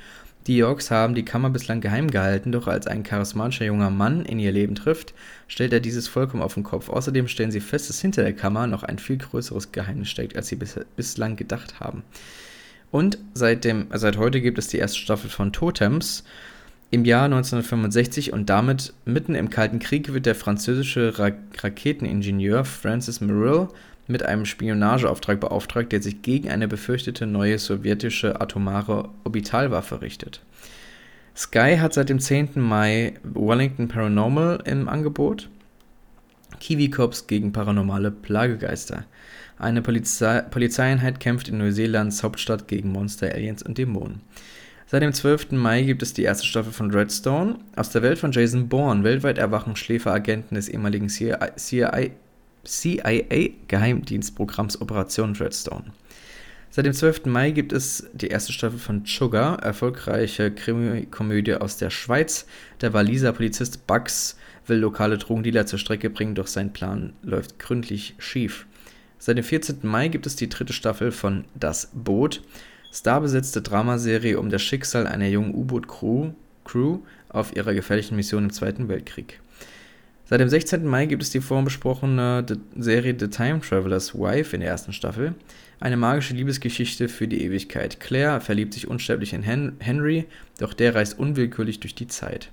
Die 0.46 0.56
Yorks 0.56 0.90
haben 0.90 1.14
die 1.14 1.24
Kammer 1.24 1.50
bislang 1.50 1.80
geheim 1.80 2.10
gehalten, 2.10 2.50
doch 2.50 2.66
als 2.66 2.88
ein 2.88 3.04
charismatischer 3.04 3.64
junger 3.64 3.90
Mann 3.90 4.24
in 4.24 4.40
ihr 4.40 4.50
Leben 4.50 4.74
trifft, 4.74 5.14
stellt 5.46 5.72
er 5.72 5.78
dieses 5.78 6.08
vollkommen 6.08 6.42
auf 6.42 6.54
den 6.54 6.64
Kopf. 6.64 6.88
Außerdem 6.88 7.28
stellen 7.28 7.52
sie 7.52 7.60
fest, 7.60 7.88
dass 7.88 8.00
hinter 8.00 8.22
der 8.22 8.32
Kammer 8.32 8.66
noch 8.66 8.82
ein 8.82 8.98
viel 8.98 9.18
größeres 9.18 9.70
Geheimnis 9.70 10.08
steckt, 10.08 10.36
als 10.36 10.48
sie 10.48 10.56
bis, 10.56 10.80
bislang 10.96 11.36
gedacht 11.36 11.78
haben. 11.78 12.02
Und 12.90 13.18
seit, 13.34 13.64
dem, 13.64 13.86
seit 13.92 14.16
heute 14.16 14.40
gibt 14.40 14.58
es 14.58 14.66
die 14.66 14.78
erste 14.78 14.98
Staffel 14.98 15.30
von 15.30 15.52
Totems. 15.52 16.24
Im 16.90 17.06
Jahr 17.06 17.24
1965 17.24 18.34
und 18.34 18.50
damit 18.50 18.92
mitten 19.06 19.34
im 19.34 19.48
Kalten 19.48 19.78
Krieg 19.78 20.12
wird 20.12 20.26
der 20.26 20.34
französische 20.34 21.18
Ra 21.18 21.30
Raketeningenieur 21.62 22.64
Francis 22.66 23.22
Merrill 23.22 23.68
mit 24.12 24.24
einem 24.24 24.44
Spionageauftrag 24.44 25.40
beauftragt, 25.40 25.90
der 25.90 26.02
sich 26.02 26.22
gegen 26.22 26.50
eine 26.50 26.68
befürchtete 26.68 27.26
neue 27.26 27.58
sowjetische 27.58 28.40
atomare 28.40 29.08
Orbitalwaffe 29.24 30.02
richtet. 30.02 30.42
Sky 31.34 31.78
hat 31.78 31.94
seit 31.94 32.10
dem 32.10 32.20
10. 32.20 32.50
Mai 32.56 33.14
Wellington 33.24 33.88
Paranormal 33.88 34.62
im 34.66 34.88
Angebot. 34.88 35.48
Kiwi 36.60 36.90
Cops 36.90 37.26
gegen 37.26 37.52
paranormale 37.52 38.10
Plagegeister. 38.10 39.06
Eine 39.58 39.80
Polizei 39.80 40.42
Polizeieinheit 40.42 41.20
kämpft 41.20 41.48
in 41.48 41.58
Neuseelands 41.58 42.22
Hauptstadt 42.22 42.68
gegen 42.68 42.92
Monster, 42.92 43.32
Aliens 43.32 43.62
und 43.62 43.78
Dämonen. 43.78 44.20
Seit 44.86 45.02
dem 45.02 45.14
12. 45.14 45.52
Mai 45.52 45.84
gibt 45.84 46.02
es 46.02 46.12
die 46.12 46.22
erste 46.22 46.44
Staffel 46.44 46.70
von 46.72 46.90
Redstone. 46.90 47.56
Aus 47.76 47.88
der 47.88 48.02
Welt 48.02 48.18
von 48.18 48.30
Jason 48.30 48.68
Bourne. 48.68 49.04
Weltweit 49.04 49.38
erwachen 49.38 49.74
Schläferagenten 49.74 50.54
des 50.54 50.68
ehemaligen 50.68 51.08
CIA, 51.08 52.10
CIA-Geheimdienstprogramms 52.64 54.80
Operation 54.80 55.34
Redstone. 55.34 55.92
Seit 56.70 56.86
dem 56.86 56.94
12. 56.94 57.26
Mai 57.26 57.50
gibt 57.50 57.72
es 57.72 58.08
die 58.14 58.28
erste 58.28 58.52
Staffel 58.52 58.78
von 58.78 59.04
Sugar, 59.04 59.62
erfolgreiche 59.62 60.50
Krimi-Komödie 60.50 61.56
aus 61.56 61.76
der 61.76 61.90
Schweiz. 61.90 62.46
Der 62.80 62.94
Waliser 62.94 63.32
Polizist 63.32 63.86
Bugs 63.86 64.38
will 64.66 64.78
lokale 64.78 65.18
Drogendealer 65.18 65.66
zur 65.66 65.78
Strecke 65.78 66.08
bringen, 66.08 66.34
doch 66.34 66.46
sein 66.46 66.72
Plan 66.72 67.12
läuft 67.22 67.58
gründlich 67.58 68.14
schief. 68.18 68.64
Seit 69.18 69.36
dem 69.36 69.44
14. 69.44 69.80
Mai 69.82 70.08
gibt 70.08 70.26
es 70.26 70.36
die 70.36 70.48
dritte 70.48 70.72
Staffel 70.72 71.12
von 71.12 71.44
Das 71.54 71.90
Boot, 71.92 72.40
starbesetzte 72.90 73.60
Dramaserie 73.60 74.38
um 74.38 74.48
das 74.48 74.62
Schicksal 74.62 75.06
einer 75.06 75.28
jungen 75.28 75.54
U-Boot-Crew 75.54 76.30
Crew 76.64 77.00
auf 77.28 77.54
ihrer 77.54 77.74
gefährlichen 77.74 78.16
Mission 78.16 78.44
im 78.44 78.52
Zweiten 78.52 78.88
Weltkrieg. 78.88 79.41
Seit 80.24 80.40
dem 80.40 80.48
16. 80.48 80.86
Mai 80.86 81.06
gibt 81.06 81.22
es 81.22 81.30
die 81.30 81.40
vorhin 81.40 81.64
besprochene 81.64 82.46
Serie 82.76 83.14
The 83.18 83.28
Time 83.28 83.60
Traveler's 83.60 84.14
Wife 84.14 84.54
in 84.54 84.60
der 84.60 84.70
ersten 84.70 84.92
Staffel. 84.92 85.34
Eine 85.80 85.96
magische 85.96 86.34
Liebesgeschichte 86.34 87.08
für 87.08 87.26
die 87.26 87.42
Ewigkeit. 87.42 87.98
Claire 87.98 88.40
verliebt 88.40 88.72
sich 88.72 88.86
unsterblich 88.86 89.32
in 89.32 89.42
Hen 89.42 89.72
Henry, 89.80 90.26
doch 90.58 90.74
der 90.74 90.94
reist 90.94 91.18
unwillkürlich 91.18 91.80
durch 91.80 91.94
die 91.94 92.06
Zeit. 92.06 92.50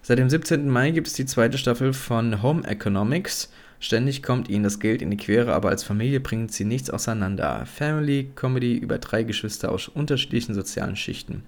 Seit 0.00 0.18
dem 0.18 0.30
17. 0.30 0.68
Mai 0.70 0.90
gibt 0.90 1.06
es 1.06 1.12
die 1.12 1.26
zweite 1.26 1.58
Staffel 1.58 1.92
von 1.92 2.42
Home 2.42 2.66
Economics. 2.66 3.50
Ständig 3.78 4.22
kommt 4.22 4.48
ihnen 4.48 4.64
das 4.64 4.80
Geld 4.80 5.02
in 5.02 5.10
die 5.10 5.16
Quere, 5.16 5.52
aber 5.52 5.68
als 5.68 5.84
Familie 5.84 6.20
bringen 6.20 6.48
sie 6.48 6.64
nichts 6.64 6.90
auseinander. 6.90 7.66
Family 7.66 8.30
Comedy 8.34 8.76
über 8.76 8.98
drei 8.98 9.22
Geschwister 9.22 9.70
aus 9.70 9.88
unterschiedlichen 9.88 10.54
sozialen 10.54 10.96
Schichten. 10.96 11.42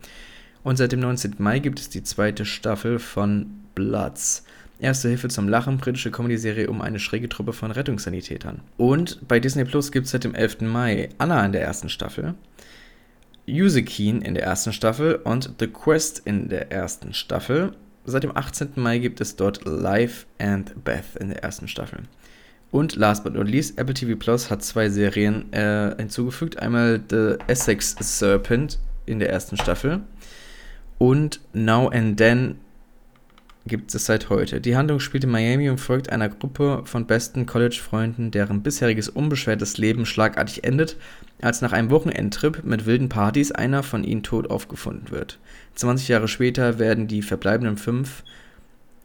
Und 0.62 0.76
seit 0.76 0.92
dem 0.92 1.00
19. 1.00 1.36
Mai 1.38 1.60
gibt 1.60 1.80
es 1.80 1.88
die 1.88 2.02
zweite 2.02 2.44
Staffel 2.44 2.98
von 2.98 3.46
Bloods. 3.74 4.44
Erste 4.80 5.08
Hilfe 5.08 5.28
zum 5.28 5.48
Lachen, 5.48 5.78
britische 5.78 6.12
Comedy-Serie 6.12 6.70
um 6.70 6.80
eine 6.80 7.00
schräge 7.00 7.28
Truppe 7.28 7.52
von 7.52 7.72
Rettungssanitätern. 7.72 8.60
Und 8.76 9.26
bei 9.26 9.40
Disney 9.40 9.64
Plus 9.64 9.90
gibt 9.90 10.06
es 10.06 10.12
seit 10.12 10.22
dem 10.22 10.36
11. 10.36 10.60
Mai 10.60 11.08
Anna 11.18 11.44
in 11.44 11.50
der 11.50 11.62
ersten 11.62 11.88
Staffel, 11.88 12.34
Yusekeen 13.44 14.22
in 14.22 14.34
der 14.34 14.44
ersten 14.44 14.72
Staffel 14.72 15.16
und 15.16 15.54
The 15.58 15.66
Quest 15.66 16.22
in 16.24 16.48
der 16.48 16.70
ersten 16.70 17.12
Staffel. 17.12 17.72
Seit 18.04 18.22
dem 18.22 18.36
18. 18.36 18.70
Mai 18.76 18.98
gibt 18.98 19.20
es 19.20 19.34
dort 19.34 19.64
Life 19.64 20.26
and 20.38 20.84
Beth 20.84 21.16
in 21.18 21.30
der 21.30 21.42
ersten 21.42 21.66
Staffel. 21.66 22.02
Und 22.70 22.94
last 22.96 23.24
but 23.24 23.34
not 23.34 23.48
least, 23.48 23.78
Apple 23.78 23.94
TV 23.94 24.16
Plus 24.16 24.50
hat 24.50 24.62
zwei 24.62 24.90
Serien 24.90 25.52
äh, 25.52 25.96
hinzugefügt. 25.98 26.58
Einmal 26.60 27.00
The 27.10 27.36
Essex 27.48 27.96
Serpent 27.98 28.78
in 29.06 29.18
der 29.18 29.30
ersten 29.30 29.56
Staffel 29.56 30.02
und 30.98 31.40
Now 31.52 31.88
and 31.88 32.18
Then 32.18 32.56
gibt 33.68 33.94
es 33.94 34.06
seit 34.06 34.30
heute. 34.30 34.60
Die 34.60 34.76
Handlung 34.76 34.98
spielt 34.98 35.24
in 35.24 35.30
Miami 35.30 35.70
und 35.70 35.78
folgt 35.78 36.10
einer 36.10 36.28
Gruppe 36.28 36.82
von 36.84 37.06
besten 37.06 37.46
College-Freunden, 37.46 38.30
deren 38.30 38.62
bisheriges 38.62 39.08
unbeschwertes 39.08 39.78
Leben 39.78 40.06
schlagartig 40.06 40.64
endet, 40.64 40.96
als 41.40 41.60
nach 41.60 41.72
einem 41.72 41.90
Wochenendtrip 41.90 42.64
mit 42.64 42.86
wilden 42.86 43.08
Partys 43.08 43.52
einer 43.52 43.82
von 43.82 44.02
ihnen 44.02 44.24
tot 44.24 44.50
aufgefunden 44.50 45.10
wird. 45.10 45.38
20 45.76 46.08
Jahre 46.08 46.26
später 46.26 46.80
werden 46.80 47.06
die 47.06 47.22
verbleibenden 47.22 47.76
fünf 47.76 48.24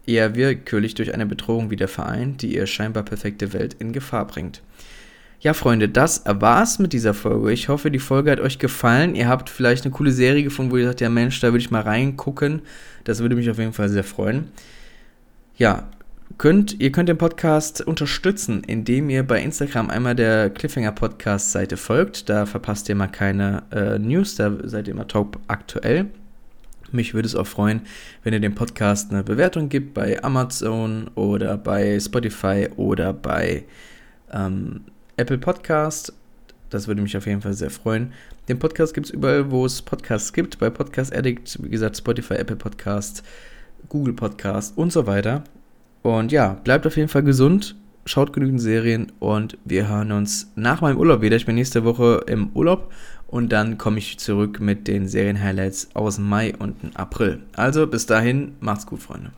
eher 0.05 0.35
willkürlich 0.35 0.95
durch 0.95 1.13
eine 1.13 1.25
Bedrohung 1.25 1.69
wieder 1.69 1.87
vereint, 1.87 2.41
die 2.41 2.55
ihr 2.55 2.65
scheinbar 2.65 3.03
perfekte 3.03 3.53
Welt 3.53 3.75
in 3.79 3.93
Gefahr 3.93 4.25
bringt. 4.25 4.61
Ja, 5.43 5.53
Freunde, 5.53 5.89
das 5.89 6.23
war's 6.25 6.79
mit 6.79 6.93
dieser 6.93 7.13
Folge. 7.13 7.51
Ich 7.51 7.67
hoffe, 7.67 7.91
die 7.91 7.99
Folge 7.99 8.31
hat 8.31 8.39
euch 8.39 8.59
gefallen. 8.59 9.13
Ihr 9.13 9.27
habt 9.27 9.49
vielleicht 9.49 9.83
eine 9.83 9.93
coole 9.93 10.13
Serie 10.13 10.41
gefunden, 10.41 10.71
wo 10.71 10.77
ihr 10.77 10.85
sagt, 10.85 11.01
ja 11.01 11.09
Mensch, 11.09 11.37
da 11.41 11.47
würde 11.47 11.57
ich 11.57 11.69
mal 11.69 11.81
reingucken. 11.81 12.61
Das 13.03 13.19
würde 13.19 13.35
mich 13.35 13.49
auf 13.49 13.57
jeden 13.57 13.73
Fall 13.73 13.89
sehr 13.89 14.05
freuen. 14.05 14.45
Ja, 15.57 15.89
könnt, 16.37 16.79
ihr 16.79 16.93
könnt 16.93 17.09
den 17.09 17.17
Podcast 17.17 17.81
unterstützen, 17.81 18.63
indem 18.63 19.09
ihr 19.09 19.23
bei 19.23 19.41
Instagram 19.41 19.89
einmal 19.89 20.15
der 20.15 20.49
Cliffhanger 20.49 20.93
Podcast 20.93 21.51
Seite 21.51 21.75
folgt. 21.75 22.29
Da 22.29 22.45
verpasst 22.45 22.87
ihr 22.87 22.95
mal 22.95 23.07
keine 23.07 23.63
äh, 23.73 23.99
News, 23.99 24.35
da 24.35 24.49
seid 24.63 24.87
ihr 24.87 24.93
immer 24.93 25.09
top 25.09 25.39
aktuell. 25.47 26.05
Mich 26.93 27.13
würde 27.13 27.25
es 27.25 27.35
auch 27.35 27.47
freuen, 27.47 27.81
wenn 28.23 28.31
ihr 28.31 28.39
dem 28.39 28.55
Podcast 28.55 29.11
eine 29.11 29.25
Bewertung 29.25 29.67
gibt 29.67 29.93
bei 29.93 30.23
Amazon 30.23 31.09
oder 31.15 31.57
bei 31.57 31.99
Spotify 31.99 32.69
oder 32.77 33.11
bei 33.11 33.65
ähm, 34.31 34.85
Apple 35.23 35.37
Podcast. 35.37 36.11
Das 36.69 36.89
würde 36.89 37.01
mich 37.01 37.15
auf 37.15 37.25
jeden 37.25 37.39
Fall 37.39 37.53
sehr 37.53 37.69
freuen. 37.69 38.11
Den 38.49 38.59
Podcast 38.59 38.93
gibt 38.93 39.07
es 39.07 39.13
überall, 39.13 39.51
wo 39.51 39.65
es 39.65 39.81
Podcasts 39.81 40.33
gibt. 40.33 40.59
Bei 40.59 40.69
Podcast 40.69 41.15
Addict, 41.15 41.63
wie 41.63 41.69
gesagt, 41.69 41.95
Spotify, 41.95 42.33
Apple 42.33 42.57
Podcast, 42.57 43.23
Google 43.87 44.13
Podcast 44.13 44.77
und 44.77 44.91
so 44.91 45.07
weiter. 45.07 45.45
Und 46.01 46.33
ja, 46.33 46.59
bleibt 46.65 46.85
auf 46.85 46.97
jeden 46.97 47.07
Fall 47.07 47.23
gesund, 47.23 47.77
schaut 48.05 48.33
genügend 48.33 48.59
Serien 48.59 49.13
und 49.19 49.57
wir 49.63 49.87
hören 49.87 50.11
uns 50.11 50.51
nach 50.55 50.81
meinem 50.81 50.97
Urlaub 50.97 51.21
wieder. 51.21 51.37
Ich 51.37 51.45
bin 51.45 51.55
nächste 51.55 51.85
Woche 51.85 52.25
im 52.27 52.49
Urlaub 52.53 52.91
und 53.27 53.53
dann 53.53 53.77
komme 53.77 53.99
ich 53.99 54.19
zurück 54.19 54.59
mit 54.59 54.89
den 54.89 55.07
Serien-Highlights 55.07 55.91
aus 55.93 56.19
Mai 56.19 56.53
und 56.59 56.75
April. 56.95 57.43
Also 57.55 57.87
bis 57.87 58.07
dahin, 58.07 58.55
macht's 58.59 58.85
gut, 58.85 59.01
Freunde. 59.01 59.31